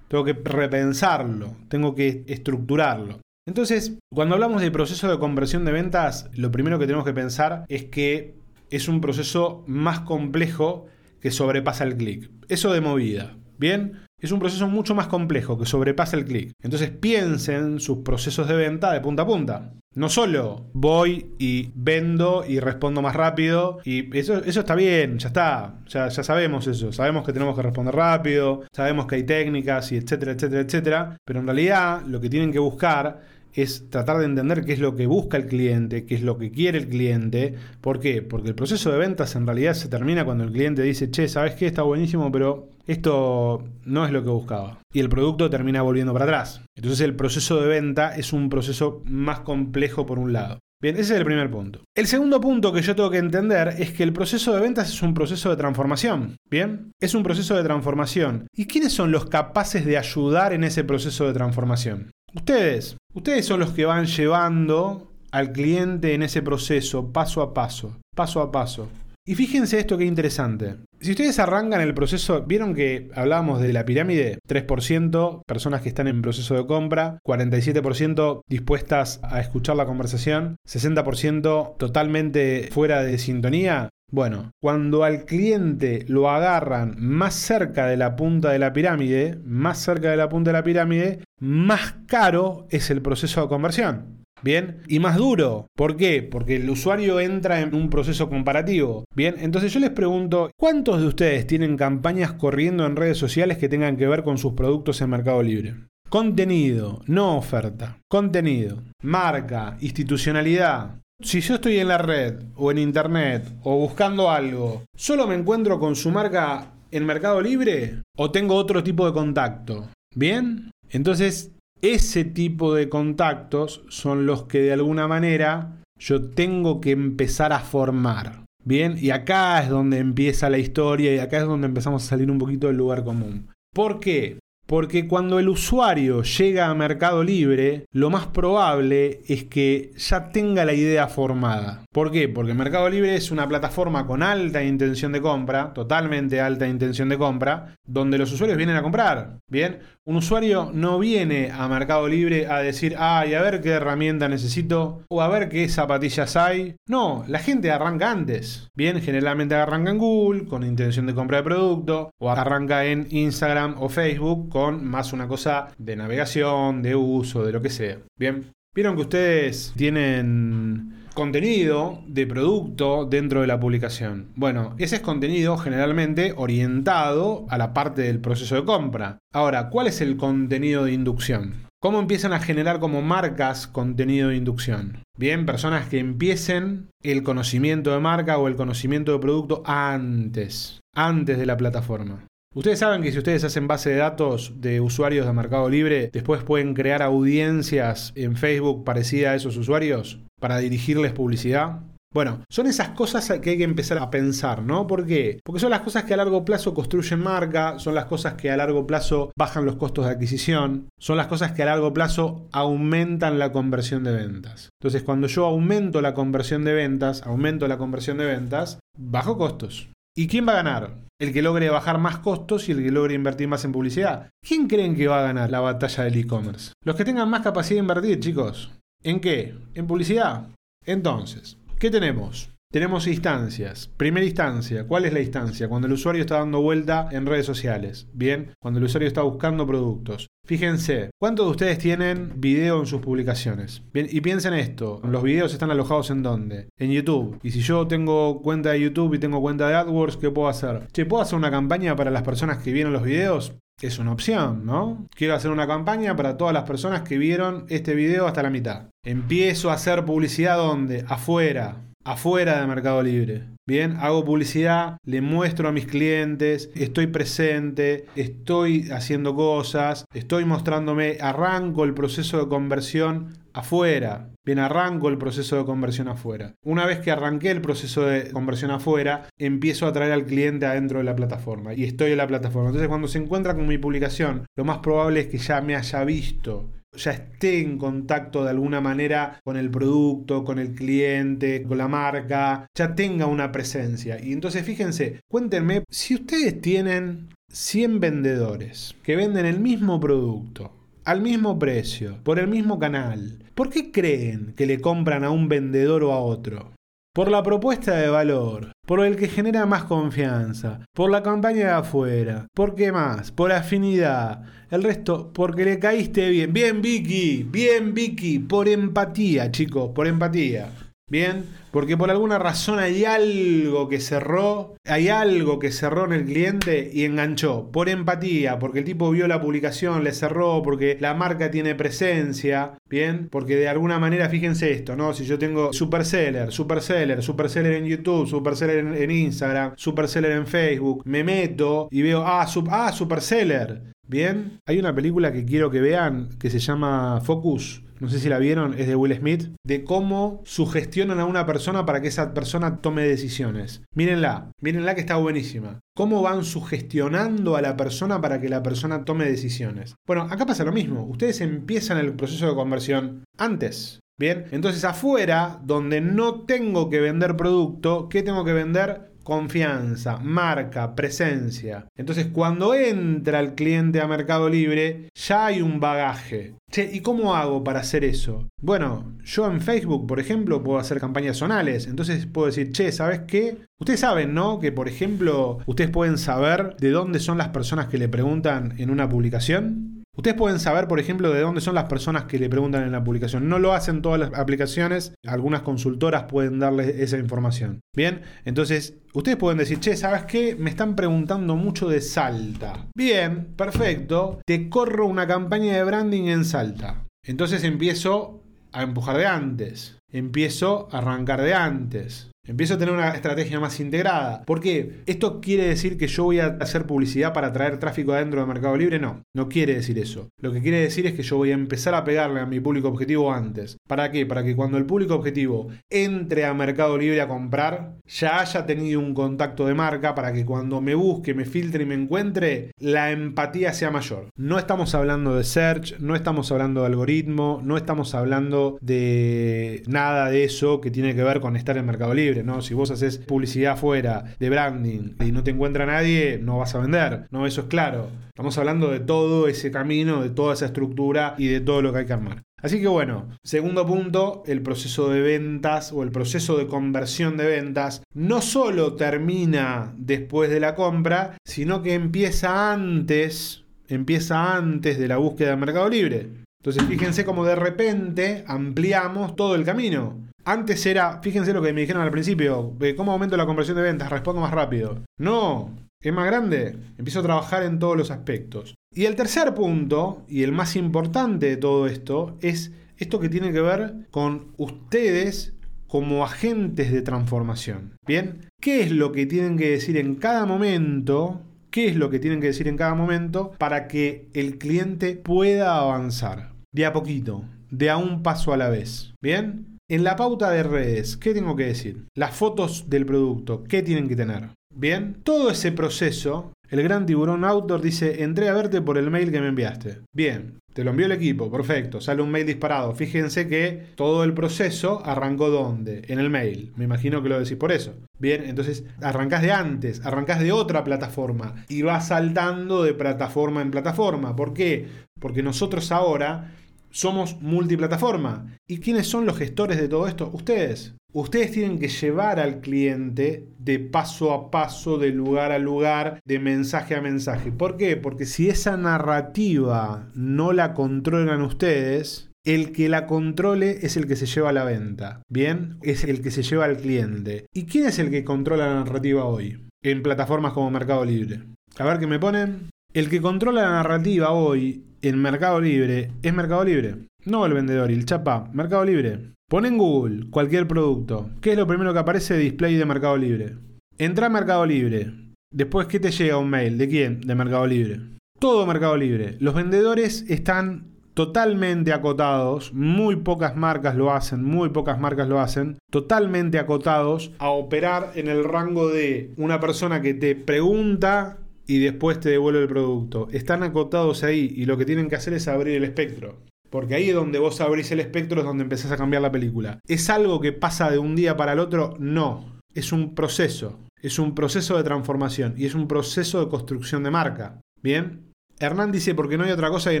Tengo 0.08 0.24
que 0.24 0.34
repensarlo, 0.34 1.56
tengo 1.68 1.94
que 1.94 2.24
estructurarlo. 2.26 3.20
Entonces, 3.46 3.98
cuando 4.14 4.34
hablamos 4.34 4.62
de 4.62 4.70
proceso 4.70 5.10
de 5.10 5.18
conversión 5.18 5.64
de 5.64 5.72
ventas, 5.72 6.30
lo 6.34 6.52
primero 6.52 6.78
que 6.78 6.86
tenemos 6.86 7.04
que 7.04 7.12
pensar 7.12 7.64
es 7.68 7.84
que 7.84 8.36
es 8.70 8.88
un 8.88 9.00
proceso 9.00 9.64
más 9.66 10.00
complejo 10.00 10.86
que 11.20 11.30
sobrepasa 11.30 11.84
el 11.84 11.96
clic. 11.96 12.30
Eso 12.48 12.72
de 12.72 12.80
movida. 12.80 13.36
Bien, 13.58 14.06
es 14.22 14.30
un 14.30 14.38
proceso 14.38 14.68
mucho 14.68 14.94
más 14.94 15.08
complejo 15.08 15.58
que 15.58 15.66
sobrepasa 15.66 16.16
el 16.16 16.24
clic. 16.24 16.52
Entonces 16.62 16.90
piensen 16.90 17.80
sus 17.80 17.98
procesos 17.98 18.46
de 18.46 18.54
venta 18.54 18.92
de 18.92 19.00
punta 19.00 19.22
a 19.22 19.26
punta. 19.26 19.72
No 19.94 20.08
solo 20.08 20.70
voy 20.72 21.34
y 21.38 21.72
vendo 21.74 22.44
y 22.46 22.60
respondo 22.60 23.02
más 23.02 23.16
rápido. 23.16 23.80
Y 23.84 24.16
eso, 24.16 24.36
eso 24.44 24.60
está 24.60 24.76
bien, 24.76 25.18
ya 25.18 25.28
está. 25.28 25.74
Ya, 25.88 26.08
ya 26.08 26.22
sabemos 26.22 26.68
eso. 26.68 26.92
Sabemos 26.92 27.26
que 27.26 27.32
tenemos 27.32 27.56
que 27.56 27.62
responder 27.62 27.94
rápido. 27.94 28.62
Sabemos 28.72 29.06
que 29.06 29.16
hay 29.16 29.24
técnicas 29.24 29.90
y 29.90 29.96
etcétera, 29.96 30.32
etcétera, 30.32 30.62
etcétera. 30.62 31.16
Pero 31.24 31.40
en 31.40 31.46
realidad 31.46 32.02
lo 32.06 32.20
que 32.20 32.30
tienen 32.30 32.52
que 32.52 32.60
buscar 32.60 33.20
es 33.54 33.90
tratar 33.90 34.18
de 34.18 34.26
entender 34.26 34.64
qué 34.64 34.72
es 34.72 34.78
lo 34.78 34.94
que 34.94 35.06
busca 35.06 35.36
el 35.36 35.46
cliente, 35.46 36.04
qué 36.04 36.14
es 36.14 36.22
lo 36.22 36.38
que 36.38 36.50
quiere 36.50 36.78
el 36.78 36.88
cliente. 36.88 37.54
¿Por 37.80 38.00
qué? 38.00 38.22
Porque 38.22 38.48
el 38.48 38.54
proceso 38.54 38.90
de 38.90 38.98
ventas 38.98 39.36
en 39.36 39.46
realidad 39.46 39.74
se 39.74 39.88
termina 39.88 40.24
cuando 40.24 40.44
el 40.44 40.52
cliente 40.52 40.82
dice, 40.82 41.10
che, 41.10 41.28
¿sabes 41.28 41.54
qué? 41.54 41.66
Está 41.66 41.82
buenísimo, 41.82 42.30
pero 42.32 42.68
esto 42.86 43.64
no 43.84 44.06
es 44.06 44.12
lo 44.12 44.22
que 44.22 44.30
buscaba. 44.30 44.78
Y 44.92 45.00
el 45.00 45.08
producto 45.08 45.50
termina 45.50 45.82
volviendo 45.82 46.12
para 46.12 46.24
atrás. 46.24 46.62
Entonces 46.76 47.00
el 47.00 47.14
proceso 47.14 47.60
de 47.60 47.68
venta 47.68 48.16
es 48.16 48.32
un 48.32 48.48
proceso 48.48 49.02
más 49.06 49.40
complejo 49.40 50.06
por 50.06 50.18
un 50.18 50.32
lado. 50.32 50.58
Bien, 50.82 50.96
ese 50.96 51.14
es 51.14 51.20
el 51.20 51.24
primer 51.24 51.48
punto. 51.48 51.84
El 51.94 52.08
segundo 52.08 52.40
punto 52.40 52.72
que 52.72 52.82
yo 52.82 52.96
tengo 52.96 53.08
que 53.08 53.18
entender 53.18 53.68
es 53.78 53.92
que 53.92 54.02
el 54.02 54.12
proceso 54.12 54.52
de 54.52 54.60
ventas 54.60 54.88
es 54.88 55.00
un 55.00 55.14
proceso 55.14 55.48
de 55.48 55.56
transformación. 55.56 56.36
Bien, 56.50 56.90
es 57.00 57.14
un 57.14 57.22
proceso 57.22 57.54
de 57.54 57.62
transformación. 57.62 58.48
¿Y 58.52 58.66
quiénes 58.66 58.92
son 58.92 59.12
los 59.12 59.26
capaces 59.26 59.86
de 59.86 59.96
ayudar 59.96 60.52
en 60.52 60.64
ese 60.64 60.82
proceso 60.82 61.24
de 61.28 61.34
transformación? 61.34 62.10
Ustedes. 62.34 62.96
Ustedes 63.14 63.44
son 63.44 63.60
los 63.60 63.72
que 63.72 63.84
van 63.84 64.06
llevando 64.06 65.10
al 65.30 65.52
cliente 65.52 66.14
en 66.14 66.22
ese 66.22 66.42
proceso, 66.42 67.12
paso 67.12 67.42
a 67.42 67.52
paso, 67.52 67.96
paso 68.14 68.40
a 68.40 68.50
paso. 68.50 68.88
Y 69.24 69.36
fíjense 69.36 69.78
esto 69.78 69.96
que 69.96 70.04
interesante. 70.04 70.76
Si 71.00 71.12
ustedes 71.12 71.38
arrancan 71.38 71.80
el 71.80 71.94
proceso, 71.94 72.42
vieron 72.42 72.74
que 72.74 73.08
hablábamos 73.14 73.60
de 73.60 73.72
la 73.72 73.84
pirámide, 73.84 74.38
3% 74.48 75.42
personas 75.46 75.82
que 75.82 75.90
están 75.90 76.08
en 76.08 76.22
proceso 76.22 76.56
de 76.56 76.66
compra, 76.66 77.18
47% 77.24 78.40
dispuestas 78.48 79.20
a 79.22 79.40
escuchar 79.40 79.76
la 79.76 79.86
conversación, 79.86 80.56
60% 80.68 81.76
totalmente 81.76 82.68
fuera 82.72 83.04
de 83.04 83.18
sintonía. 83.18 83.90
Bueno, 84.12 84.52
cuando 84.60 85.04
al 85.04 85.24
cliente 85.24 86.04
lo 86.06 86.28
agarran 86.28 86.96
más 86.98 87.32
cerca 87.32 87.86
de 87.86 87.96
la 87.96 88.14
punta 88.14 88.50
de 88.50 88.58
la 88.58 88.74
pirámide, 88.74 89.38
más 89.46 89.78
cerca 89.78 90.10
de 90.10 90.18
la 90.18 90.28
punta 90.28 90.50
de 90.50 90.58
la 90.58 90.62
pirámide, 90.62 91.20
más 91.40 91.94
caro 92.06 92.66
es 92.68 92.90
el 92.90 93.00
proceso 93.00 93.40
de 93.40 93.48
conversión. 93.48 94.22
Bien, 94.42 94.82
y 94.86 94.98
más 94.98 95.16
duro. 95.16 95.68
¿Por 95.74 95.96
qué? 95.96 96.22
Porque 96.22 96.56
el 96.56 96.68
usuario 96.68 97.20
entra 97.20 97.60
en 97.60 97.74
un 97.74 97.88
proceso 97.88 98.28
comparativo. 98.28 99.06
Bien, 99.14 99.36
entonces 99.38 99.72
yo 99.72 99.80
les 99.80 99.90
pregunto, 99.90 100.50
¿cuántos 100.58 101.00
de 101.00 101.06
ustedes 101.06 101.46
tienen 101.46 101.78
campañas 101.78 102.34
corriendo 102.34 102.84
en 102.84 102.96
redes 102.96 103.16
sociales 103.16 103.56
que 103.56 103.70
tengan 103.70 103.96
que 103.96 104.08
ver 104.08 104.24
con 104.24 104.36
sus 104.36 104.52
productos 104.52 105.00
en 105.00 105.08
Mercado 105.08 105.42
Libre? 105.42 105.76
Contenido, 106.10 107.00
no 107.06 107.38
oferta. 107.38 107.96
Contenido, 108.08 108.82
marca, 109.00 109.78
institucionalidad. 109.80 111.01
Si 111.22 111.40
yo 111.40 111.54
estoy 111.54 111.78
en 111.78 111.88
la 111.88 111.98
red 111.98 112.42
o 112.56 112.72
en 112.72 112.78
internet 112.78 113.46
o 113.62 113.76
buscando 113.76 114.30
algo, 114.30 114.82
¿solo 114.96 115.28
me 115.28 115.36
encuentro 115.36 115.78
con 115.78 115.94
su 115.94 116.10
marca 116.10 116.72
en 116.90 117.06
Mercado 117.06 117.40
Libre 117.40 118.02
o 118.16 118.32
tengo 118.32 118.56
otro 118.56 118.82
tipo 118.82 119.06
de 119.06 119.12
contacto? 119.12 119.88
¿Bien? 120.14 120.72
Entonces, 120.90 121.52
ese 121.80 122.24
tipo 122.24 122.74
de 122.74 122.88
contactos 122.88 123.82
son 123.88 124.26
los 124.26 124.44
que 124.44 124.62
de 124.62 124.72
alguna 124.72 125.06
manera 125.06 125.82
yo 125.96 126.30
tengo 126.30 126.80
que 126.80 126.90
empezar 126.90 127.52
a 127.52 127.60
formar. 127.60 128.44
Bien, 128.64 128.96
y 129.00 129.10
acá 129.10 129.62
es 129.62 129.68
donde 129.68 129.98
empieza 129.98 130.50
la 130.50 130.58
historia 130.58 131.14
y 131.14 131.18
acá 131.18 131.38
es 131.38 131.46
donde 131.46 131.68
empezamos 131.68 132.04
a 132.04 132.08
salir 132.08 132.30
un 132.30 132.38
poquito 132.38 132.66
del 132.66 132.76
lugar 132.76 133.04
común. 133.04 133.48
¿Por 133.72 134.00
qué? 134.00 134.38
Porque 134.72 135.06
cuando 135.06 135.38
el 135.38 135.50
usuario 135.50 136.22
llega 136.22 136.68
a 136.68 136.74
Mercado 136.74 137.22
Libre, 137.22 137.84
lo 137.92 138.08
más 138.08 138.28
probable 138.28 139.20
es 139.28 139.44
que 139.44 139.90
ya 139.98 140.30
tenga 140.30 140.64
la 140.64 140.72
idea 140.72 141.08
formada. 141.08 141.84
¿Por 141.92 142.10
qué? 142.10 142.26
Porque 142.30 142.54
Mercado 142.54 142.88
Libre 142.88 143.14
es 143.14 143.30
una 143.30 143.46
plataforma 143.46 144.06
con 144.06 144.22
alta 144.22 144.64
intención 144.64 145.12
de 145.12 145.20
compra, 145.20 145.74
totalmente 145.74 146.40
alta 146.40 146.66
intención 146.66 147.10
de 147.10 147.18
compra, 147.18 147.76
donde 147.84 148.16
los 148.16 148.32
usuarios 148.32 148.56
vienen 148.56 148.76
a 148.76 148.82
comprar. 148.82 149.40
Bien, 149.46 149.80
un 150.06 150.16
usuario 150.16 150.70
no 150.72 150.98
viene 150.98 151.50
a 151.52 151.68
Mercado 151.68 152.08
Libre 152.08 152.46
a 152.46 152.60
decir, 152.60 152.96
ay, 152.98 153.34
a 153.34 153.42
ver 153.42 153.60
qué 153.60 153.72
herramienta 153.72 154.26
necesito 154.26 155.02
o 155.10 155.20
a 155.20 155.28
ver 155.28 155.50
qué 155.50 155.68
zapatillas 155.68 156.34
hay. 156.34 156.76
No, 156.88 157.24
la 157.28 157.40
gente 157.40 157.70
arranca 157.70 158.10
antes. 158.10 158.70
Bien, 158.74 159.02
generalmente 159.02 159.54
arranca 159.54 159.90
en 159.90 159.98
Google 159.98 160.46
con 160.46 160.64
intención 160.64 161.06
de 161.06 161.14
compra 161.14 161.36
de 161.36 161.44
producto 161.44 162.10
o 162.18 162.30
arranca 162.30 162.86
en 162.86 163.06
Instagram 163.10 163.76
o 163.78 163.90
Facebook 163.90 164.48
con 164.48 164.61
más 164.70 165.12
una 165.12 165.26
cosa 165.26 165.68
de 165.78 165.96
navegación, 165.96 166.82
de 166.82 166.94
uso, 166.94 167.44
de 167.44 167.52
lo 167.52 167.60
que 167.60 167.70
sea. 167.70 167.98
Bien, 168.16 168.52
vieron 168.74 168.94
que 168.94 169.02
ustedes 169.02 169.72
tienen 169.76 171.02
contenido 171.14 172.02
de 172.06 172.26
producto 172.26 173.04
dentro 173.04 173.40
de 173.40 173.46
la 173.46 173.60
publicación. 173.60 174.28
Bueno, 174.34 174.74
ese 174.78 174.96
es 174.96 175.02
contenido 175.02 175.56
generalmente 175.56 176.32
orientado 176.36 177.46
a 177.50 177.58
la 177.58 177.74
parte 177.74 178.02
del 178.02 178.20
proceso 178.20 178.54
de 178.54 178.64
compra. 178.64 179.18
Ahora, 179.32 179.68
¿cuál 179.68 179.86
es 179.86 180.00
el 180.00 180.16
contenido 180.16 180.84
de 180.84 180.92
inducción? 180.92 181.68
¿Cómo 181.80 181.98
empiezan 181.98 182.32
a 182.32 182.38
generar 182.38 182.78
como 182.78 183.02
marcas 183.02 183.66
contenido 183.66 184.28
de 184.28 184.36
inducción? 184.36 185.02
Bien, 185.18 185.44
personas 185.46 185.88
que 185.88 185.98
empiecen 185.98 186.88
el 187.02 187.24
conocimiento 187.24 187.92
de 187.92 187.98
marca 187.98 188.38
o 188.38 188.46
el 188.46 188.54
conocimiento 188.54 189.12
de 189.12 189.18
producto 189.18 189.62
antes, 189.66 190.80
antes 190.94 191.38
de 191.38 191.46
la 191.46 191.56
plataforma. 191.56 192.24
Ustedes 192.54 192.80
saben 192.80 193.00
que 193.00 193.10
si 193.10 193.16
ustedes 193.16 193.44
hacen 193.44 193.66
base 193.66 193.88
de 193.88 193.96
datos 193.96 194.52
de 194.60 194.82
usuarios 194.82 195.26
de 195.26 195.32
Mercado 195.32 195.70
Libre, 195.70 196.10
después 196.12 196.42
pueden 196.42 196.74
crear 196.74 197.00
audiencias 197.00 198.12
en 198.14 198.36
Facebook 198.36 198.84
parecidas 198.84 199.32
a 199.32 199.36
esos 199.36 199.56
usuarios 199.56 200.20
para 200.38 200.58
dirigirles 200.58 201.12
publicidad. 201.12 201.80
Bueno, 202.12 202.44
son 202.50 202.66
esas 202.66 202.90
cosas 202.90 203.26
que 203.40 203.50
hay 203.50 203.56
que 203.56 203.64
empezar 203.64 203.96
a 203.96 204.10
pensar, 204.10 204.62
¿no? 204.62 204.86
¿Por 204.86 205.06
qué? 205.06 205.40
Porque 205.42 205.60
son 205.60 205.70
las 205.70 205.80
cosas 205.80 206.04
que 206.04 206.12
a 206.12 206.18
largo 206.18 206.44
plazo 206.44 206.74
construyen 206.74 207.20
marca, 207.20 207.78
son 207.78 207.94
las 207.94 208.04
cosas 208.04 208.34
que 208.34 208.50
a 208.50 208.56
largo 208.58 208.86
plazo 208.86 209.32
bajan 209.34 209.64
los 209.64 209.76
costos 209.76 210.04
de 210.04 210.10
adquisición, 210.10 210.88
son 210.98 211.16
las 211.16 211.28
cosas 211.28 211.52
que 211.52 211.62
a 211.62 211.66
largo 211.66 211.94
plazo 211.94 212.48
aumentan 212.52 213.38
la 213.38 213.50
conversión 213.50 214.04
de 214.04 214.12
ventas. 214.12 214.68
Entonces, 214.78 215.02
cuando 215.02 215.26
yo 215.26 215.46
aumento 215.46 216.02
la 216.02 216.12
conversión 216.12 216.64
de 216.64 216.74
ventas, 216.74 217.22
aumento 217.22 217.66
la 217.66 217.78
conversión 217.78 218.18
de 218.18 218.26
ventas, 218.26 218.78
bajo 218.98 219.38
costos. 219.38 219.88
¿Y 220.14 220.26
quién 220.26 220.46
va 220.46 220.52
a 220.52 220.56
ganar? 220.56 220.98
El 221.18 221.32
que 221.32 221.40
logre 221.40 221.70
bajar 221.70 221.96
más 221.96 222.18
costos 222.18 222.68
y 222.68 222.72
el 222.72 222.82
que 222.82 222.90
logre 222.90 223.14
invertir 223.14 223.48
más 223.48 223.64
en 223.64 223.72
publicidad. 223.72 224.28
¿Quién 224.46 224.68
creen 224.68 224.94
que 224.94 225.08
va 225.08 225.20
a 225.20 225.22
ganar 225.22 225.50
la 225.50 225.60
batalla 225.60 226.04
del 226.04 226.18
e-commerce? 226.18 226.72
Los 226.84 226.96
que 226.96 227.04
tengan 227.04 227.30
más 227.30 227.40
capacidad 227.40 227.76
de 227.76 227.82
invertir, 227.82 228.20
chicos. 228.20 228.70
¿En 229.02 229.20
qué? 229.20 229.54
¿En 229.72 229.86
publicidad? 229.86 230.48
Entonces, 230.84 231.56
¿qué 231.78 231.90
tenemos? 231.90 232.51
Tenemos 232.72 233.06
instancias. 233.06 233.90
Primera 233.98 234.24
instancia, 234.24 234.86
¿cuál 234.86 235.04
es 235.04 235.12
la 235.12 235.20
instancia? 235.20 235.68
Cuando 235.68 235.88
el 235.88 235.92
usuario 235.92 236.22
está 236.22 236.38
dando 236.38 236.62
vuelta 236.62 237.06
en 237.12 237.26
redes 237.26 237.44
sociales. 237.44 238.08
Bien, 238.14 238.54
cuando 238.62 238.78
el 238.78 238.84
usuario 238.84 239.08
está 239.08 239.20
buscando 239.20 239.66
productos. 239.66 240.28
Fíjense, 240.46 241.10
¿cuántos 241.20 241.44
de 241.44 241.50
ustedes 241.50 241.78
tienen 241.78 242.32
video 242.36 242.80
en 242.80 242.86
sus 242.86 243.02
publicaciones? 243.02 243.82
Bien, 243.92 244.08
y 244.10 244.22
piensen 244.22 244.54
esto, 244.54 245.02
los 245.04 245.22
videos 245.22 245.52
están 245.52 245.70
alojados 245.70 246.10
en 246.10 246.22
dónde? 246.22 246.68
En 246.78 246.90
YouTube. 246.90 247.38
Y 247.42 247.50
si 247.50 247.60
yo 247.60 247.86
tengo 247.86 248.40
cuenta 248.40 248.70
de 248.70 248.80
YouTube 248.80 249.12
y 249.12 249.18
tengo 249.18 249.42
cuenta 249.42 249.68
de 249.68 249.74
AdWords, 249.74 250.16
¿qué 250.16 250.30
puedo 250.30 250.48
hacer? 250.48 250.88
Che, 250.94 251.04
¿puedo 251.04 251.22
hacer 251.22 251.36
una 251.36 251.50
campaña 251.50 251.94
para 251.94 252.10
las 252.10 252.22
personas 252.22 252.62
que 252.62 252.72
vieron 252.72 252.94
los 252.94 253.02
videos? 253.02 253.52
Es 253.82 253.98
una 253.98 254.12
opción, 254.12 254.64
¿no? 254.64 255.06
Quiero 255.14 255.34
hacer 255.34 255.50
una 255.50 255.66
campaña 255.66 256.16
para 256.16 256.38
todas 256.38 256.54
las 256.54 256.64
personas 256.64 257.02
que 257.02 257.18
vieron 257.18 257.66
este 257.68 257.94
video 257.94 258.26
hasta 258.26 258.42
la 258.42 258.48
mitad. 258.48 258.86
Empiezo 259.04 259.70
a 259.70 259.74
hacer 259.74 260.06
publicidad 260.06 260.56
donde? 260.56 261.04
Afuera 261.06 261.91
afuera 262.04 262.60
de 262.60 262.66
Mercado 262.66 263.02
Libre. 263.02 263.44
Bien, 263.66 263.96
hago 264.00 264.24
publicidad, 264.24 264.96
le 265.04 265.20
muestro 265.20 265.68
a 265.68 265.72
mis 265.72 265.86
clientes, 265.86 266.70
estoy 266.74 267.06
presente, 267.06 268.06
estoy 268.16 268.90
haciendo 268.90 269.36
cosas, 269.36 270.04
estoy 270.12 270.44
mostrándome, 270.44 271.18
arranco 271.20 271.84
el 271.84 271.94
proceso 271.94 272.38
de 272.38 272.48
conversión 272.48 273.38
afuera. 273.52 274.30
Bien, 274.44 274.58
arranco 274.58 275.08
el 275.08 275.18
proceso 275.18 275.56
de 275.56 275.64
conversión 275.64 276.08
afuera. 276.08 276.54
Una 276.64 276.86
vez 276.86 276.98
que 276.98 277.12
arranqué 277.12 277.52
el 277.52 277.60
proceso 277.60 278.04
de 278.04 278.32
conversión 278.32 278.72
afuera, 278.72 279.28
empiezo 279.38 279.86
a 279.86 279.92
traer 279.92 280.10
al 280.10 280.26
cliente 280.26 280.66
adentro 280.66 280.98
de 280.98 281.04
la 281.04 281.14
plataforma 281.14 281.74
y 281.74 281.84
estoy 281.84 282.10
en 282.10 282.18
la 282.18 282.26
plataforma. 282.26 282.70
Entonces, 282.70 282.88
cuando 282.88 283.06
se 283.06 283.18
encuentra 283.18 283.54
con 283.54 283.68
mi 283.68 283.78
publicación, 283.78 284.46
lo 284.56 284.64
más 284.64 284.78
probable 284.78 285.20
es 285.20 285.26
que 285.28 285.38
ya 285.38 285.60
me 285.60 285.76
haya 285.76 286.02
visto 286.02 286.68
ya 286.96 287.12
esté 287.12 287.60
en 287.60 287.78
contacto 287.78 288.44
de 288.44 288.50
alguna 288.50 288.80
manera 288.80 289.40
con 289.44 289.56
el 289.56 289.70
producto, 289.70 290.44
con 290.44 290.58
el 290.58 290.74
cliente, 290.74 291.62
con 291.62 291.78
la 291.78 291.88
marca, 291.88 292.66
ya 292.74 292.94
tenga 292.94 293.26
una 293.26 293.52
presencia. 293.52 294.18
Y 294.22 294.32
entonces 294.32 294.64
fíjense, 294.64 295.20
cuéntenme, 295.30 295.84
si 295.90 296.14
ustedes 296.14 296.60
tienen 296.60 297.28
100 297.50 298.00
vendedores 298.00 298.94
que 299.02 299.16
venden 299.16 299.46
el 299.46 299.60
mismo 299.60 300.00
producto, 300.00 300.72
al 301.04 301.20
mismo 301.20 301.58
precio, 301.58 302.18
por 302.22 302.38
el 302.38 302.48
mismo 302.48 302.78
canal, 302.78 303.44
¿por 303.54 303.70
qué 303.70 303.90
creen 303.90 304.54
que 304.56 304.66
le 304.66 304.80
compran 304.80 305.24
a 305.24 305.30
un 305.30 305.48
vendedor 305.48 306.04
o 306.04 306.12
a 306.12 306.20
otro? 306.20 306.72
Por 307.14 307.30
la 307.30 307.42
propuesta 307.42 307.96
de 307.96 308.08
valor. 308.08 308.71
Por 308.86 309.04
el 309.04 309.16
que 309.16 309.28
genera 309.28 309.64
más 309.64 309.84
confianza, 309.84 310.80
por 310.92 311.10
la 311.10 311.22
campaña 311.22 311.66
de 311.66 311.70
afuera, 311.70 312.48
¿por 312.52 312.74
qué 312.74 312.90
más? 312.90 313.30
Por 313.30 313.52
afinidad, 313.52 314.42
el 314.70 314.82
resto 314.82 315.32
porque 315.32 315.64
le 315.64 315.78
caíste 315.78 316.28
bien, 316.30 316.52
bien 316.52 316.82
Vicky, 316.82 317.44
bien 317.44 317.94
Vicky, 317.94 318.40
por 318.40 318.68
empatía 318.68 319.52
chicos, 319.52 319.92
por 319.94 320.08
empatía. 320.08 320.68
Bien, 321.12 321.44
porque 321.72 321.98
por 321.98 322.10
alguna 322.10 322.38
razón 322.38 322.78
hay 322.78 323.04
algo 323.04 323.86
que 323.90 324.00
cerró, 324.00 324.76
hay 324.86 325.10
algo 325.10 325.58
que 325.58 325.70
cerró 325.70 326.06
en 326.06 326.12
el 326.12 326.24
cliente 326.24 326.90
y 326.90 327.04
enganchó. 327.04 327.70
Por 327.70 327.90
empatía, 327.90 328.58
porque 328.58 328.78
el 328.78 328.86
tipo 328.86 329.10
vio 329.10 329.28
la 329.28 329.38
publicación, 329.38 330.04
le 330.04 330.12
cerró, 330.12 330.62
porque 330.62 330.96
la 330.98 331.12
marca 331.12 331.50
tiene 331.50 331.74
presencia. 331.74 332.78
Bien, 332.88 333.28
porque 333.30 333.56
de 333.56 333.68
alguna 333.68 333.98
manera, 333.98 334.30
fíjense 334.30 334.72
esto, 334.72 334.96
¿no? 334.96 335.12
Si 335.12 335.26
yo 335.26 335.38
tengo 335.38 335.70
superseller, 335.74 336.50
superseller, 336.50 337.22
superseller 337.22 337.74
en 337.74 337.84
YouTube, 337.84 338.26
superseller 338.26 338.78
en, 338.78 338.94
en 338.94 339.10
Instagram, 339.10 339.74
superseller 339.76 340.32
en 340.32 340.46
Facebook, 340.46 341.02
me 341.04 341.22
meto 341.22 341.88
y 341.90 342.00
veo, 342.00 342.24
ah, 342.26 342.46
sub, 342.46 342.68
ah, 342.70 342.90
superseller. 342.90 343.82
Bien, 344.08 344.60
hay 344.64 344.78
una 344.78 344.94
película 344.94 345.30
que 345.30 345.44
quiero 345.44 345.70
que 345.70 345.82
vean 345.82 346.30
que 346.38 346.48
se 346.48 346.58
llama 346.58 347.20
Focus 347.20 347.82
no 348.02 348.08
sé 348.08 348.18
si 348.18 348.28
la 348.28 348.40
vieron, 348.40 348.74
es 348.76 348.88
de 348.88 348.96
Will 348.96 349.14
Smith, 349.14 349.54
de 349.64 349.84
cómo 349.84 350.42
sugestionan 350.44 351.20
a 351.20 351.24
una 351.24 351.46
persona 351.46 351.86
para 351.86 352.02
que 352.02 352.08
esa 352.08 352.34
persona 352.34 352.80
tome 352.80 353.04
decisiones. 353.04 353.82
Mírenla, 353.94 354.50
mírenla 354.60 354.96
que 354.96 355.02
está 355.02 355.14
buenísima. 355.14 355.78
Cómo 355.94 356.20
van 356.20 356.42
sugestionando 356.42 357.54
a 357.54 357.62
la 357.62 357.76
persona 357.76 358.20
para 358.20 358.40
que 358.40 358.48
la 358.48 358.60
persona 358.60 359.04
tome 359.04 359.26
decisiones. 359.26 359.94
Bueno, 360.04 360.22
acá 360.22 360.44
pasa 360.46 360.64
lo 360.64 360.72
mismo. 360.72 361.04
Ustedes 361.04 361.40
empiezan 361.42 361.96
el 361.98 362.14
proceso 362.14 362.48
de 362.48 362.56
conversión 362.56 363.22
antes. 363.38 364.00
Bien, 364.18 364.46
entonces 364.50 364.84
afuera, 364.84 365.60
donde 365.62 366.00
no 366.00 366.40
tengo 366.40 366.90
que 366.90 367.00
vender 367.00 367.36
producto, 367.36 368.08
¿qué 368.08 368.24
tengo 368.24 368.44
que 368.44 368.52
vender? 368.52 369.11
Confianza, 369.22 370.18
marca, 370.18 370.94
presencia. 370.94 371.86
Entonces, 371.96 372.26
cuando 372.32 372.74
entra 372.74 373.40
el 373.40 373.54
cliente 373.54 374.00
a 374.00 374.08
Mercado 374.08 374.48
Libre, 374.48 375.08
ya 375.14 375.46
hay 375.46 375.62
un 375.62 375.80
bagaje. 375.80 376.54
Che, 376.70 376.90
¿y 376.92 377.00
cómo 377.00 377.34
hago 377.34 377.62
para 377.62 377.80
hacer 377.80 378.04
eso? 378.04 378.48
Bueno, 378.60 379.16
yo 379.24 379.50
en 379.50 379.60
Facebook, 379.60 380.06
por 380.06 380.20
ejemplo, 380.20 380.62
puedo 380.62 380.78
hacer 380.78 381.00
campañas 381.00 381.36
zonales. 381.36 381.86
Entonces 381.86 382.26
puedo 382.26 382.46
decir, 382.46 382.72
che, 382.72 382.92
¿sabes 382.92 383.20
qué? 383.26 383.58
Ustedes 383.78 384.00
saben, 384.00 384.34
¿no? 384.34 384.58
Que, 384.58 384.72
por 384.72 384.88
ejemplo, 384.88 385.58
ustedes 385.66 385.90
pueden 385.90 386.18
saber 386.18 386.76
de 386.78 386.90
dónde 386.90 387.20
son 387.20 387.38
las 387.38 387.48
personas 387.48 387.88
que 387.88 387.98
le 387.98 388.08
preguntan 388.08 388.74
en 388.78 388.90
una 388.90 389.08
publicación. 389.08 390.01
Ustedes 390.14 390.36
pueden 390.36 390.60
saber, 390.60 390.88
por 390.88 391.00
ejemplo, 391.00 391.32
de 391.32 391.40
dónde 391.40 391.62
son 391.62 391.74
las 391.74 391.84
personas 391.84 392.24
que 392.24 392.38
le 392.38 392.50
preguntan 392.50 392.82
en 392.82 392.92
la 392.92 393.02
publicación. 393.02 393.48
No 393.48 393.58
lo 393.58 393.72
hacen 393.72 394.02
todas 394.02 394.20
las 394.20 394.34
aplicaciones. 394.34 395.14
Algunas 395.26 395.62
consultoras 395.62 396.24
pueden 396.24 396.58
darles 396.58 396.88
esa 396.98 397.16
información. 397.16 397.80
Bien, 397.96 398.20
entonces 398.44 398.98
ustedes 399.14 399.38
pueden 399.38 399.56
decir, 399.56 399.80
che, 399.80 399.96
¿sabes 399.96 400.24
qué? 400.24 400.54
Me 400.54 400.68
están 400.68 400.96
preguntando 400.96 401.56
mucho 401.56 401.88
de 401.88 402.02
Salta. 402.02 402.88
Bien, 402.94 403.54
perfecto. 403.56 404.40
Te 404.44 404.68
corro 404.68 405.06
una 405.06 405.26
campaña 405.26 405.74
de 405.74 405.84
branding 405.84 406.24
en 406.24 406.44
Salta. 406.44 407.04
Entonces 407.24 407.64
empiezo 407.64 408.42
a 408.72 408.82
empujar 408.82 409.16
de 409.16 409.26
antes. 409.26 409.98
Empiezo 410.10 410.88
a 410.92 410.98
arrancar 410.98 411.40
de 411.40 411.54
antes. 411.54 412.31
Empiezo 412.44 412.74
a 412.74 412.78
tener 412.78 412.92
una 412.92 413.10
estrategia 413.10 413.60
más 413.60 413.78
integrada. 413.78 414.42
¿Por 414.44 414.58
qué? 414.58 415.02
¿Esto 415.06 415.40
quiere 415.40 415.68
decir 415.68 415.96
que 415.96 416.08
yo 416.08 416.24
voy 416.24 416.40
a 416.40 416.56
hacer 416.60 416.86
publicidad 416.86 417.32
para 417.32 417.52
traer 417.52 417.78
tráfico 417.78 418.14
adentro 418.14 418.40
de 418.40 418.48
Mercado 418.48 418.76
Libre? 418.76 418.98
No, 418.98 419.22
no 419.32 419.48
quiere 419.48 419.76
decir 419.76 419.96
eso. 420.00 420.28
Lo 420.40 420.52
que 420.52 420.60
quiere 420.60 420.80
decir 420.80 421.06
es 421.06 421.14
que 421.14 421.22
yo 421.22 421.36
voy 421.36 421.52
a 421.52 421.54
empezar 421.54 421.94
a 421.94 422.02
pegarle 422.02 422.40
a 422.40 422.46
mi 422.46 422.58
público 422.58 422.88
objetivo 422.88 423.32
antes. 423.32 423.76
¿Para 423.86 424.10
qué? 424.10 424.26
Para 424.26 424.42
que 424.42 424.56
cuando 424.56 424.76
el 424.76 424.86
público 424.86 425.14
objetivo 425.14 425.68
entre 425.88 426.44
a 426.44 426.52
Mercado 426.52 426.98
Libre 426.98 427.20
a 427.20 427.28
comprar, 427.28 427.98
ya 428.08 428.40
haya 428.40 428.66
tenido 428.66 428.98
un 428.98 429.14
contacto 429.14 429.66
de 429.66 429.74
marca 429.74 430.16
para 430.16 430.32
que 430.32 430.44
cuando 430.44 430.80
me 430.80 430.96
busque, 430.96 431.34
me 431.34 431.44
filtre 431.44 431.84
y 431.84 431.86
me 431.86 431.94
encuentre, 431.94 432.72
la 432.76 433.12
empatía 433.12 433.72
sea 433.72 433.92
mayor. 433.92 434.30
No 434.34 434.58
estamos 434.58 434.96
hablando 434.96 435.36
de 435.36 435.44
search, 435.44 436.00
no 436.00 436.16
estamos 436.16 436.50
hablando 436.50 436.80
de 436.80 436.88
algoritmo, 436.88 437.60
no 437.62 437.76
estamos 437.76 438.16
hablando 438.16 438.78
de 438.80 439.84
nada 439.86 440.28
de 440.28 440.42
eso 440.42 440.80
que 440.80 440.90
tiene 440.90 441.14
que 441.14 441.22
ver 441.22 441.38
con 441.38 441.54
estar 441.54 441.76
en 441.76 441.86
Mercado 441.86 442.14
Libre. 442.14 442.31
¿No? 442.42 442.62
Si 442.62 442.72
vos 442.72 442.90
haces 442.90 443.18
publicidad 443.18 443.76
fuera 443.76 444.24
de 444.38 444.50
branding 444.50 445.16
y 445.20 445.32
no 445.32 445.44
te 445.44 445.50
encuentra 445.50 445.84
nadie, 445.84 446.38
no 446.42 446.58
vas 446.58 446.74
a 446.74 446.78
vender, 446.78 447.26
¿no? 447.30 447.46
Eso 447.46 447.62
es 447.62 447.66
claro. 447.66 448.08
Estamos 448.28 448.56
hablando 448.56 448.90
de 448.90 449.00
todo 449.00 449.48
ese 449.48 449.70
camino, 449.70 450.22
de 450.22 450.30
toda 450.30 450.54
esa 450.54 450.66
estructura 450.66 451.34
y 451.36 451.48
de 451.48 451.60
todo 451.60 451.82
lo 451.82 451.92
que 451.92 451.98
hay 452.00 452.06
que 452.06 452.12
armar. 452.14 452.42
Así 452.62 452.80
que 452.80 452.86
bueno, 452.86 453.28
segundo 453.42 453.84
punto, 453.86 454.44
el 454.46 454.62
proceso 454.62 455.10
de 455.10 455.20
ventas 455.20 455.92
o 455.92 456.02
el 456.04 456.12
proceso 456.12 456.56
de 456.56 456.68
conversión 456.68 457.36
de 457.36 457.46
ventas 457.46 458.04
no 458.14 458.40
solo 458.40 458.94
termina 458.94 459.92
después 459.96 460.48
de 460.48 460.60
la 460.60 460.76
compra, 460.76 461.36
sino 461.44 461.82
que 461.82 461.94
empieza 461.94 462.72
antes, 462.72 463.64
empieza 463.88 464.56
antes 464.56 464.98
de 464.98 465.08
la 465.08 465.16
búsqueda 465.16 465.50
de 465.50 465.56
Mercado 465.56 465.88
Libre. 465.88 466.28
Entonces 466.60 466.84
fíjense 466.84 467.24
cómo 467.24 467.44
de 467.44 467.56
repente 467.56 468.44
ampliamos 468.46 469.34
todo 469.34 469.56
el 469.56 469.64
camino. 469.64 470.20
Antes 470.44 470.84
era, 470.86 471.20
fíjense 471.22 471.52
lo 471.52 471.62
que 471.62 471.72
me 471.72 471.82
dijeron 471.82 472.02
al 472.02 472.10
principio, 472.10 472.74
¿cómo 472.96 473.12
aumento 473.12 473.36
la 473.36 473.46
conversión 473.46 473.76
de 473.76 473.82
ventas? 473.82 474.10
Respondo 474.10 474.40
más 474.40 474.52
rápido. 474.52 474.98
No, 475.18 475.70
es 476.00 476.12
más 476.12 476.26
grande. 476.26 476.76
Empiezo 476.98 477.20
a 477.20 477.24
trabajar 477.24 477.62
en 477.62 477.78
todos 477.78 477.96
los 477.96 478.10
aspectos. 478.10 478.74
Y 478.92 479.04
el 479.04 479.14
tercer 479.14 479.54
punto, 479.54 480.24
y 480.28 480.42
el 480.42 480.52
más 480.52 480.76
importante 480.76 481.46
de 481.46 481.56
todo 481.56 481.86
esto, 481.86 482.36
es 482.40 482.72
esto 482.96 483.20
que 483.20 483.28
tiene 483.28 483.52
que 483.52 483.60
ver 483.60 484.06
con 484.10 484.48
ustedes 484.56 485.54
como 485.86 486.24
agentes 486.24 486.90
de 486.90 487.02
transformación. 487.02 487.92
Bien, 488.06 488.48
¿qué 488.60 488.80
es 488.80 488.90
lo 488.90 489.12
que 489.12 489.26
tienen 489.26 489.56
que 489.56 489.70
decir 489.70 489.96
en 489.96 490.16
cada 490.16 490.46
momento? 490.46 491.42
¿Qué 491.70 491.86
es 491.86 491.96
lo 491.96 492.10
que 492.10 492.18
tienen 492.18 492.40
que 492.40 492.48
decir 492.48 492.68
en 492.68 492.76
cada 492.76 492.94
momento 492.94 493.52
para 493.58 493.88
que 493.88 494.28
el 494.34 494.58
cliente 494.58 495.16
pueda 495.16 495.78
avanzar? 495.78 496.52
De 496.72 496.86
a 496.86 496.92
poquito, 496.92 497.44
de 497.70 497.90
a 497.90 497.96
un 497.96 498.22
paso 498.22 498.52
a 498.52 498.56
la 498.56 498.68
vez. 498.68 499.14
¿Bien? 499.22 499.71
En 499.88 500.04
la 500.04 500.16
pauta 500.16 500.50
de 500.50 500.62
redes, 500.62 501.16
¿qué 501.16 501.34
tengo 501.34 501.56
que 501.56 501.66
decir? 501.66 502.06
Las 502.14 502.34
fotos 502.34 502.88
del 502.88 503.04
producto, 503.04 503.64
¿qué 503.64 503.82
tienen 503.82 504.08
que 504.08 504.16
tener? 504.16 504.50
Bien, 504.74 505.16
todo 505.22 505.50
ese 505.50 505.72
proceso, 505.72 506.52
el 506.70 506.82
gran 506.82 507.04
tiburón 507.04 507.44
outdoor 507.44 507.82
dice, 507.82 508.22
entré 508.22 508.48
a 508.48 508.54
verte 508.54 508.80
por 508.80 508.96
el 508.96 509.10
mail 509.10 509.30
que 509.30 509.40
me 509.40 509.48
enviaste. 509.48 509.98
Bien, 510.14 510.60
te 510.72 510.84
lo 510.84 510.90
envió 510.92 511.06
el 511.06 511.12
equipo, 511.12 511.50
perfecto, 511.50 512.00
sale 512.00 512.22
un 512.22 512.30
mail 512.30 512.46
disparado. 512.46 512.94
Fíjense 512.94 513.48
que 513.48 513.88
todo 513.96 514.24
el 514.24 514.32
proceso 514.32 515.02
arrancó 515.04 515.50
¿dónde? 515.50 516.02
En 516.06 516.18
el 516.20 516.30
mail. 516.30 516.72
Me 516.76 516.84
imagino 516.84 517.22
que 517.22 517.28
lo 517.28 517.38
decís 517.38 517.58
por 517.58 517.72
eso. 517.72 517.92
Bien, 518.18 518.44
entonces 518.44 518.84
arrancás 519.02 519.42
de 519.42 519.52
antes, 519.52 520.06
arrancás 520.06 520.40
de 520.40 520.52
otra 520.52 520.84
plataforma 520.84 521.66
y 521.68 521.82
vas 521.82 522.08
saltando 522.08 522.84
de 522.84 522.94
plataforma 522.94 523.60
en 523.60 523.72
plataforma. 523.72 524.34
¿Por 524.36 524.54
qué? 524.54 524.86
Porque 525.20 525.42
nosotros 525.42 525.92
ahora 525.92 526.54
somos 526.92 527.40
multiplataforma. 527.42 528.56
¿Y 528.68 528.78
quiénes 528.78 529.08
son 529.08 529.26
los 529.26 529.36
gestores 529.36 529.80
de 529.80 529.88
todo 529.88 530.06
esto? 530.06 530.30
Ustedes. 530.32 530.94
Ustedes 531.12 531.52
tienen 531.52 531.78
que 531.78 531.88
llevar 531.88 532.38
al 532.38 532.60
cliente 532.60 533.48
de 533.58 533.78
paso 533.78 534.32
a 534.32 534.50
paso, 534.50 534.96
de 534.96 535.10
lugar 535.10 535.52
a 535.52 535.58
lugar, 535.58 536.20
de 536.24 536.38
mensaje 536.38 536.94
a 536.94 537.02
mensaje. 537.02 537.52
¿Por 537.52 537.76
qué? 537.76 537.96
Porque 537.96 538.24
si 538.24 538.48
esa 538.48 538.76
narrativa 538.76 540.08
no 540.14 540.52
la 540.52 540.72
controlan 540.72 541.42
ustedes, 541.42 542.30
el 542.44 542.72
que 542.72 542.88
la 542.88 543.06
controle 543.06 543.80
es 543.82 543.96
el 543.96 544.06
que 544.06 544.16
se 544.16 544.26
lleva 544.26 544.52
la 544.52 544.64
venta. 544.64 545.22
Bien, 545.28 545.78
es 545.82 546.04
el 546.04 546.22
que 546.22 546.30
se 546.30 546.42
lleva 546.42 546.64
al 546.64 546.78
cliente. 546.78 547.46
¿Y 547.52 547.66
quién 547.66 547.86
es 547.86 547.98
el 547.98 548.10
que 548.10 548.24
controla 548.24 548.68
la 548.68 548.76
narrativa 548.76 549.24
hoy? 549.24 549.68
En 549.82 550.02
plataformas 550.02 550.52
como 550.52 550.70
Mercado 550.70 551.04
Libre. 551.04 551.42
A 551.78 551.84
ver 551.84 551.98
qué 551.98 552.06
me 552.06 552.18
ponen. 552.18 552.70
El 552.94 553.08
que 553.08 553.20
controla 553.20 553.62
la 553.62 553.70
narrativa 553.70 554.32
hoy 554.32 554.84
en 555.02 555.20
Mercado 555.20 555.60
Libre 555.60 556.12
es 556.22 556.32
Mercado 556.32 556.64
Libre. 556.64 556.94
No 557.24 557.44
el 557.44 557.52
vendedor 557.52 557.90
y 557.90 557.94
el 557.94 558.06
chapa, 558.06 558.48
Mercado 558.52 558.84
Libre. 558.84 559.32
Pon 559.48 559.66
en 559.66 559.76
Google 559.76 560.30
cualquier 560.30 560.66
producto. 560.66 561.28
¿Qué 561.40 561.52
es 561.52 561.58
lo 561.58 561.66
primero 561.66 561.92
que 561.92 561.98
aparece? 561.98 562.38
Display 562.38 562.76
de 562.76 562.86
Mercado 562.86 563.16
Libre. 563.16 563.56
Entra 563.98 564.26
a 564.26 564.30
Mercado 564.30 564.64
Libre. 564.64 565.12
Después, 565.52 565.86
¿qué 565.88 566.00
te 566.00 566.10
llega 566.10 566.38
un 566.38 566.48
mail? 566.48 566.78
¿De 566.78 566.88
quién? 566.88 567.20
De 567.20 567.34
Mercado 567.34 567.66
Libre. 567.66 568.00
Todo 568.38 568.64
Mercado 568.64 568.96
Libre. 568.96 569.36
Los 569.40 569.54
vendedores 569.54 570.24
están 570.28 570.92
totalmente 571.14 571.92
acotados, 571.92 572.72
muy 572.72 573.16
pocas 573.16 573.54
marcas 573.56 573.96
lo 573.96 574.12
hacen, 574.12 574.42
muy 574.42 574.70
pocas 574.70 574.98
marcas 574.98 575.28
lo 575.28 575.40
hacen, 575.40 575.78
totalmente 575.90 576.58
acotados 576.58 577.32
a 577.38 577.50
operar 577.50 578.12
en 578.14 578.28
el 578.28 578.44
rango 578.44 578.88
de 578.88 579.34
una 579.36 579.60
persona 579.60 580.00
que 580.00 580.14
te 580.14 580.34
pregunta 580.34 581.36
y 581.66 581.78
después 581.78 582.20
te 582.20 582.30
devuelve 582.30 582.62
el 582.62 582.68
producto. 582.68 583.28
Están 583.32 583.62
acotados 583.62 584.24
ahí 584.24 584.52
y 584.56 584.64
lo 584.64 584.76
que 584.76 584.84
tienen 584.84 585.08
que 585.08 585.16
hacer 585.16 585.32
es 585.34 585.48
abrir 585.48 585.76
el 585.76 585.84
espectro. 585.84 586.38
Porque 586.70 586.94
ahí 586.94 587.10
es 587.10 587.14
donde 587.14 587.38
vos 587.38 587.60
abrís 587.60 587.92
el 587.92 588.00
espectro, 588.00 588.40
es 588.40 588.46
donde 588.46 588.62
empezás 588.62 588.90
a 588.92 588.96
cambiar 588.96 589.22
la 589.22 589.30
película. 589.30 589.80
¿Es 589.86 590.08
algo 590.08 590.40
que 590.40 590.52
pasa 590.52 590.90
de 590.90 590.98
un 590.98 591.14
día 591.14 591.36
para 591.36 591.52
el 591.52 591.58
otro? 591.58 591.96
No. 591.98 592.60
Es 592.74 592.92
un 592.92 593.14
proceso. 593.14 593.78
Es 594.00 594.18
un 594.18 594.34
proceso 594.34 594.76
de 594.76 594.82
transformación 594.82 595.54
y 595.56 595.66
es 595.66 595.74
un 595.74 595.86
proceso 595.86 596.42
de 596.42 596.50
construcción 596.50 597.02
de 597.02 597.10
marca. 597.10 597.60
¿Bien? 597.82 598.32
Hernán 598.58 598.92
dice 598.92 599.14
porque 599.14 599.36
no 599.36 599.44
hay 599.44 599.50
otra 599.50 599.70
cosa 599.70 599.90
que 599.90 600.00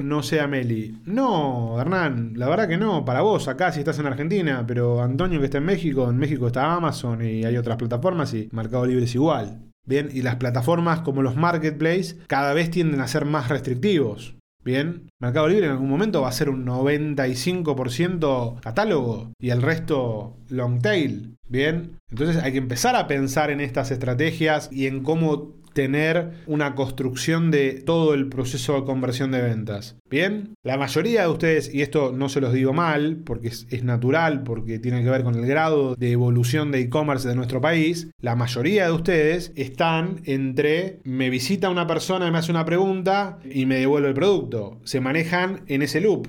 no 0.00 0.22
sea 0.22 0.46
Meli. 0.46 0.96
No, 1.04 1.80
Hernán, 1.80 2.32
la 2.36 2.48
verdad 2.48 2.68
que 2.68 2.78
no. 2.78 3.04
Para 3.04 3.20
vos, 3.20 3.48
acá 3.48 3.72
si 3.72 3.80
estás 3.80 3.98
en 3.98 4.06
Argentina, 4.06 4.64
pero 4.66 5.02
Antonio 5.02 5.40
que 5.40 5.46
está 5.46 5.58
en 5.58 5.64
México, 5.64 6.08
en 6.08 6.16
México 6.16 6.46
está 6.46 6.72
Amazon 6.72 7.24
y 7.24 7.44
hay 7.44 7.56
otras 7.56 7.76
plataformas 7.76 8.32
y 8.34 8.48
Mercado 8.52 8.86
Libre 8.86 9.04
es 9.04 9.14
igual. 9.14 9.71
Bien, 9.84 10.10
y 10.12 10.22
las 10.22 10.36
plataformas 10.36 11.00
como 11.00 11.22
los 11.22 11.36
marketplaces 11.36 12.16
cada 12.28 12.54
vez 12.54 12.70
tienden 12.70 13.00
a 13.00 13.08
ser 13.08 13.24
más 13.24 13.48
restrictivos. 13.48 14.36
Bien, 14.64 15.10
Mercado 15.18 15.48
Libre 15.48 15.66
en 15.66 15.72
algún 15.72 15.90
momento 15.90 16.22
va 16.22 16.28
a 16.28 16.32
ser 16.32 16.48
un 16.48 16.64
95% 16.64 18.60
catálogo 18.60 19.32
y 19.40 19.50
el 19.50 19.60
resto 19.60 20.36
long 20.48 20.80
tail. 20.80 21.34
Bien, 21.48 21.98
entonces 22.10 22.40
hay 22.42 22.52
que 22.52 22.58
empezar 22.58 22.94
a 22.94 23.08
pensar 23.08 23.50
en 23.50 23.60
estas 23.60 23.90
estrategias 23.90 24.68
y 24.70 24.86
en 24.86 25.02
cómo 25.02 25.54
tener 25.72 26.32
una 26.46 26.74
construcción 26.74 27.50
de 27.50 27.82
todo 27.84 28.14
el 28.14 28.28
proceso 28.28 28.74
de 28.74 28.84
conversión 28.84 29.30
de 29.30 29.42
ventas. 29.42 29.96
Bien, 30.08 30.54
la 30.62 30.76
mayoría 30.76 31.22
de 31.22 31.28
ustedes, 31.28 31.72
y 31.72 31.82
esto 31.82 32.12
no 32.12 32.28
se 32.28 32.40
los 32.40 32.52
digo 32.52 32.72
mal, 32.72 33.22
porque 33.24 33.48
es, 33.48 33.82
natural, 33.82 34.42
porque 34.42 34.78
tiene 34.78 35.02
que 35.02 35.10
ver 35.10 35.24
con 35.24 35.34
el 35.34 35.46
grado 35.46 35.94
de 35.96 36.12
evolución 36.12 36.70
de 36.70 36.80
e-commerce 36.80 37.28
de 37.28 37.34
nuestro 37.34 37.60
país, 37.60 38.10
la 38.20 38.36
mayoría 38.36 38.86
de 38.86 38.92
ustedes 38.92 39.52
están 39.56 40.20
entre 40.24 41.00
me 41.04 41.30
visita 41.30 41.70
una 41.70 41.86
persona 41.86 42.30
me 42.30 42.38
hace 42.38 42.50
una 42.50 42.64
pregunta 42.64 43.38
y 43.50 43.66
me 43.66 43.76
devuelve 43.76 44.08
el 44.08 44.14
producto. 44.14 44.80
Se 44.84 45.00
manejan 45.00 45.62
en 45.66 45.82
ese 45.82 46.00
loop 46.00 46.28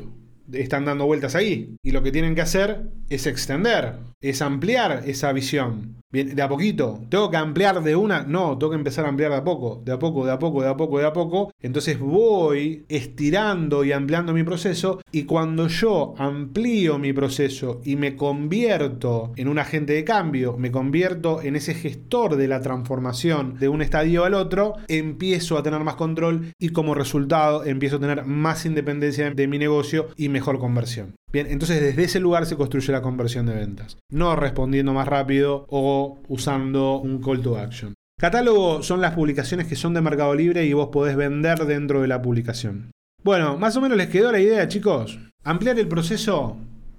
están 0.51 0.85
dando 0.85 1.05
vueltas 1.05 1.35
ahí. 1.35 1.75
Y 1.83 1.91
lo 1.91 2.03
que 2.03 2.11
tienen 2.11 2.35
que 2.35 2.41
hacer 2.41 2.89
es 3.09 3.27
extender, 3.27 3.95
es 4.21 4.41
ampliar 4.41 5.03
esa 5.05 5.31
visión. 5.33 5.95
Bien, 6.13 6.35
de 6.35 6.41
a 6.43 6.47
poquito. 6.47 7.01
¿Tengo 7.09 7.31
que 7.31 7.37
ampliar 7.37 7.81
de 7.81 7.95
una? 7.95 8.21
No, 8.21 8.55
tengo 8.59 8.69
que 8.69 8.77
empezar 8.77 9.03
a 9.03 9.09
ampliar 9.09 9.31
de 9.31 9.37
a 9.37 9.43
poco, 9.43 9.81
de 9.83 9.93
a 9.93 9.97
poco, 9.97 10.23
de 10.23 10.31
a 10.31 10.37
poco, 10.37 10.61
de 10.61 10.69
a 10.69 10.77
poco, 10.77 10.99
de 10.99 11.05
a 11.07 11.11
poco. 11.11 11.51
Entonces 11.59 11.99
voy 11.99 12.85
estirando 12.87 13.83
y 13.83 13.93
ampliando 13.93 14.31
mi 14.31 14.43
proceso. 14.43 15.01
Y 15.11 15.23
cuando 15.23 15.67
yo 15.67 16.13
amplío 16.19 16.99
mi 16.99 17.13
proceso 17.13 17.81
y 17.83 17.95
me 17.95 18.15
convierto 18.15 19.31
en 19.37 19.47
un 19.47 19.57
agente 19.57 19.93
de 19.93 20.03
cambio, 20.03 20.55
me 20.55 20.69
convierto 20.69 21.41
en 21.41 21.55
ese 21.55 21.73
gestor 21.73 22.35
de 22.35 22.47
la 22.47 22.61
transformación 22.61 23.57
de 23.57 23.69
un 23.69 23.81
estadio 23.81 24.23
al 24.23 24.35
otro, 24.35 24.75
empiezo 24.89 25.57
a 25.57 25.63
tener 25.63 25.79
más 25.79 25.95
control 25.95 26.53
y 26.59 26.69
como 26.69 26.93
resultado 26.93 27.65
empiezo 27.65 27.95
a 27.95 28.01
tener 28.01 28.23
más 28.23 28.67
independencia 28.67 29.31
de 29.31 29.47
mi 29.47 29.57
negocio 29.57 30.09
y 30.15 30.29
mejor 30.29 30.59
conversión. 30.59 31.15
Bien, 31.33 31.47
entonces 31.49 31.81
desde 31.81 32.03
ese 32.03 32.19
lugar 32.19 32.45
se 32.45 32.55
construye 32.55 32.91
la 32.91 33.01
conversión 33.01 33.47
de 33.47 33.55
ventas. 33.55 33.97
No 34.11 34.35
respondiendo 34.35 34.93
más 34.93 35.07
rápido 35.07 35.65
o 35.67 36.19
usando 36.27 36.97
un 36.97 37.23
call 37.23 37.41
to 37.41 37.57
action. 37.57 37.95
Catálogo 38.19 38.83
son 38.83 39.01
las 39.01 39.15
publicaciones 39.15 39.65
que 39.65 39.75
son 39.75 39.95
de 39.95 40.01
Mercado 40.01 40.35
Libre 40.35 40.63
y 40.63 40.73
vos 40.73 40.89
podés 40.89 41.15
vender 41.15 41.65
dentro 41.65 42.01
de 42.01 42.07
la 42.07 42.21
publicación. 42.21 42.91
Bueno, 43.23 43.57
más 43.57 43.75
o 43.75 43.81
menos 43.81 43.97
les 43.97 44.09
quedó 44.09 44.31
la 44.31 44.39
idea, 44.39 44.67
chicos. 44.67 45.17
Ampliar 45.43 45.79
el 45.79 45.87
proceso 45.87 46.57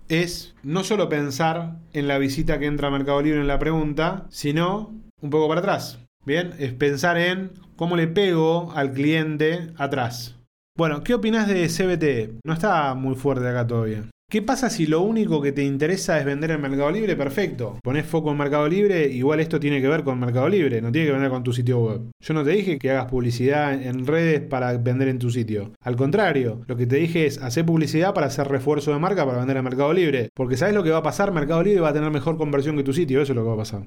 es 0.08 0.56
no 0.64 0.82
solo 0.82 1.08
pensar 1.08 1.76
en 1.92 2.08
la 2.08 2.18
visita 2.18 2.58
que 2.58 2.66
entra 2.66 2.88
a 2.88 2.90
Mercado 2.90 3.22
Libre 3.22 3.40
en 3.40 3.46
la 3.46 3.60
pregunta, 3.60 4.26
sino 4.30 4.92
un 5.20 5.30
poco 5.30 5.46
para 5.46 5.60
atrás. 5.60 6.00
Bien, 6.26 6.54
es 6.58 6.72
pensar 6.72 7.18
en 7.18 7.52
cómo 7.76 7.94
le 7.96 8.08
pego 8.08 8.72
al 8.74 8.92
cliente 8.92 9.70
atrás. 9.76 10.36
Bueno, 10.76 11.04
¿qué 11.04 11.14
opinas 11.14 11.46
de 11.46 11.68
CBT? 11.68 12.40
No 12.44 12.52
está 12.52 12.94
muy 12.94 13.14
fuerte 13.14 13.46
acá 13.46 13.64
todavía. 13.64 14.10
¿Qué 14.34 14.42
pasa 14.42 14.68
si 14.68 14.88
lo 14.88 15.00
único 15.00 15.40
que 15.40 15.52
te 15.52 15.62
interesa 15.62 16.18
es 16.18 16.24
vender 16.24 16.50
en 16.50 16.60
Mercado 16.60 16.90
Libre? 16.90 17.14
Perfecto. 17.14 17.78
Pones 17.84 18.04
foco 18.04 18.32
en 18.32 18.36
Mercado 18.36 18.66
Libre, 18.66 19.06
igual 19.06 19.38
esto 19.38 19.60
tiene 19.60 19.80
que 19.80 19.86
ver 19.86 20.02
con 20.02 20.18
Mercado 20.18 20.48
Libre, 20.48 20.82
no 20.82 20.90
tiene 20.90 21.06
que 21.06 21.16
ver 21.16 21.30
con 21.30 21.44
tu 21.44 21.52
sitio 21.52 21.78
web. 21.78 22.10
Yo 22.18 22.34
no 22.34 22.42
te 22.42 22.50
dije 22.50 22.76
que 22.80 22.90
hagas 22.90 23.08
publicidad 23.08 23.80
en 23.80 24.04
redes 24.04 24.40
para 24.40 24.76
vender 24.76 25.06
en 25.06 25.20
tu 25.20 25.30
sitio. 25.30 25.70
Al 25.80 25.94
contrario, 25.94 26.62
lo 26.66 26.74
que 26.74 26.88
te 26.88 26.96
dije 26.96 27.26
es 27.26 27.38
hacer 27.38 27.64
publicidad 27.64 28.12
para 28.12 28.26
hacer 28.26 28.48
refuerzo 28.48 28.92
de 28.92 28.98
marca 28.98 29.24
para 29.24 29.38
vender 29.38 29.56
en 29.56 29.62
Mercado 29.62 29.92
Libre. 29.92 30.30
Porque 30.34 30.56
sabes 30.56 30.74
lo 30.74 30.82
que 30.82 30.90
va 30.90 30.98
a 30.98 31.04
pasar, 31.04 31.32
Mercado 31.32 31.62
Libre 31.62 31.82
va 31.82 31.90
a 31.90 31.94
tener 31.94 32.10
mejor 32.10 32.36
conversión 32.36 32.76
que 32.76 32.82
tu 32.82 32.92
sitio, 32.92 33.22
eso 33.22 33.30
es 33.30 33.36
lo 33.36 33.42
que 33.42 33.48
va 33.50 33.54
a 33.54 33.58
pasar. 33.58 33.86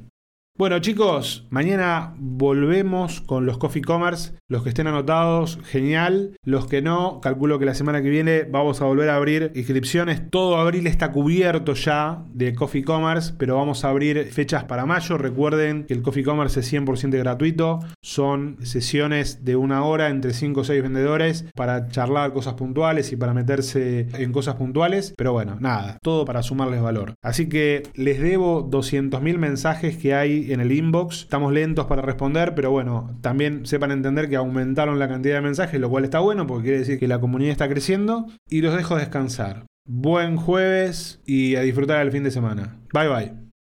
Bueno 0.59 0.79
chicos, 0.79 1.45
mañana 1.51 2.15
volvemos 2.17 3.21
con 3.21 3.45
los 3.45 3.59
Coffee 3.59 3.83
Commerce. 3.83 4.33
Los 4.49 4.63
que 4.63 4.69
estén 4.69 4.87
anotados, 4.87 5.59
genial. 5.65 6.35
Los 6.43 6.65
que 6.65 6.81
no, 6.81 7.21
calculo 7.21 7.59
que 7.59 7.65
la 7.65 7.75
semana 7.75 8.01
que 8.01 8.09
viene 8.09 8.41
vamos 8.43 8.81
a 8.81 8.85
volver 8.85 9.09
a 9.09 9.17
abrir 9.17 9.51
inscripciones. 9.53 10.31
Todo 10.31 10.57
abril 10.57 10.87
está 10.87 11.11
cubierto 11.11 11.75
ya 11.75 12.23
de 12.33 12.55
Coffee 12.55 12.83
Commerce, 12.83 13.35
pero 13.37 13.55
vamos 13.55 13.85
a 13.85 13.89
abrir 13.89 14.31
fechas 14.31 14.63
para 14.63 14.87
mayo. 14.87 15.19
Recuerden 15.19 15.83
que 15.83 15.93
el 15.93 16.01
Coffee 16.01 16.23
Commerce 16.23 16.61
es 16.61 16.73
100% 16.73 17.19
gratuito. 17.19 17.79
Son 18.01 18.57
sesiones 18.63 19.45
de 19.45 19.57
una 19.57 19.83
hora 19.83 20.09
entre 20.09 20.33
5 20.33 20.61
o 20.61 20.63
6 20.63 20.81
vendedores 20.81 21.45
para 21.53 21.87
charlar 21.89 22.33
cosas 22.33 22.55
puntuales 22.55 23.11
y 23.11 23.15
para 23.15 23.35
meterse 23.35 24.07
en 24.13 24.31
cosas 24.31 24.55
puntuales. 24.55 25.13
Pero 25.15 25.33
bueno, 25.33 25.57
nada, 25.59 25.99
todo 26.01 26.25
para 26.25 26.41
sumarles 26.41 26.81
valor. 26.81 27.13
Así 27.21 27.47
que 27.47 27.83
les 27.93 28.19
debo 28.19 28.67
200.000 28.67 29.37
mensajes 29.37 29.97
que 29.97 30.15
hay 30.15 30.46
en 30.53 30.59
el 30.59 30.71
inbox. 30.71 31.21
Estamos 31.21 31.53
lentos 31.53 31.85
para 31.85 32.01
responder, 32.01 32.55
pero 32.55 32.71
bueno, 32.71 33.17
también 33.21 33.65
sepan 33.65 33.91
entender 33.91 34.29
que 34.29 34.35
aumentaron 34.35 34.99
la 34.99 35.07
cantidad 35.07 35.35
de 35.35 35.41
mensajes, 35.41 35.79
lo 35.79 35.89
cual 35.89 36.03
está 36.03 36.19
bueno 36.19 36.47
porque 36.47 36.63
quiere 36.63 36.79
decir 36.79 36.99
que 36.99 37.07
la 37.07 37.19
comunidad 37.19 37.51
está 37.51 37.69
creciendo. 37.69 38.27
Y 38.49 38.61
los 38.61 38.75
dejo 38.75 38.95
descansar. 38.95 39.65
Buen 39.85 40.35
jueves 40.37 41.21
y 41.25 41.55
a 41.55 41.61
disfrutar 41.61 42.01
el 42.01 42.11
fin 42.11 42.23
de 42.23 42.31
semana. 42.31 42.79
Bye 42.93 43.07
bye. 43.07 43.46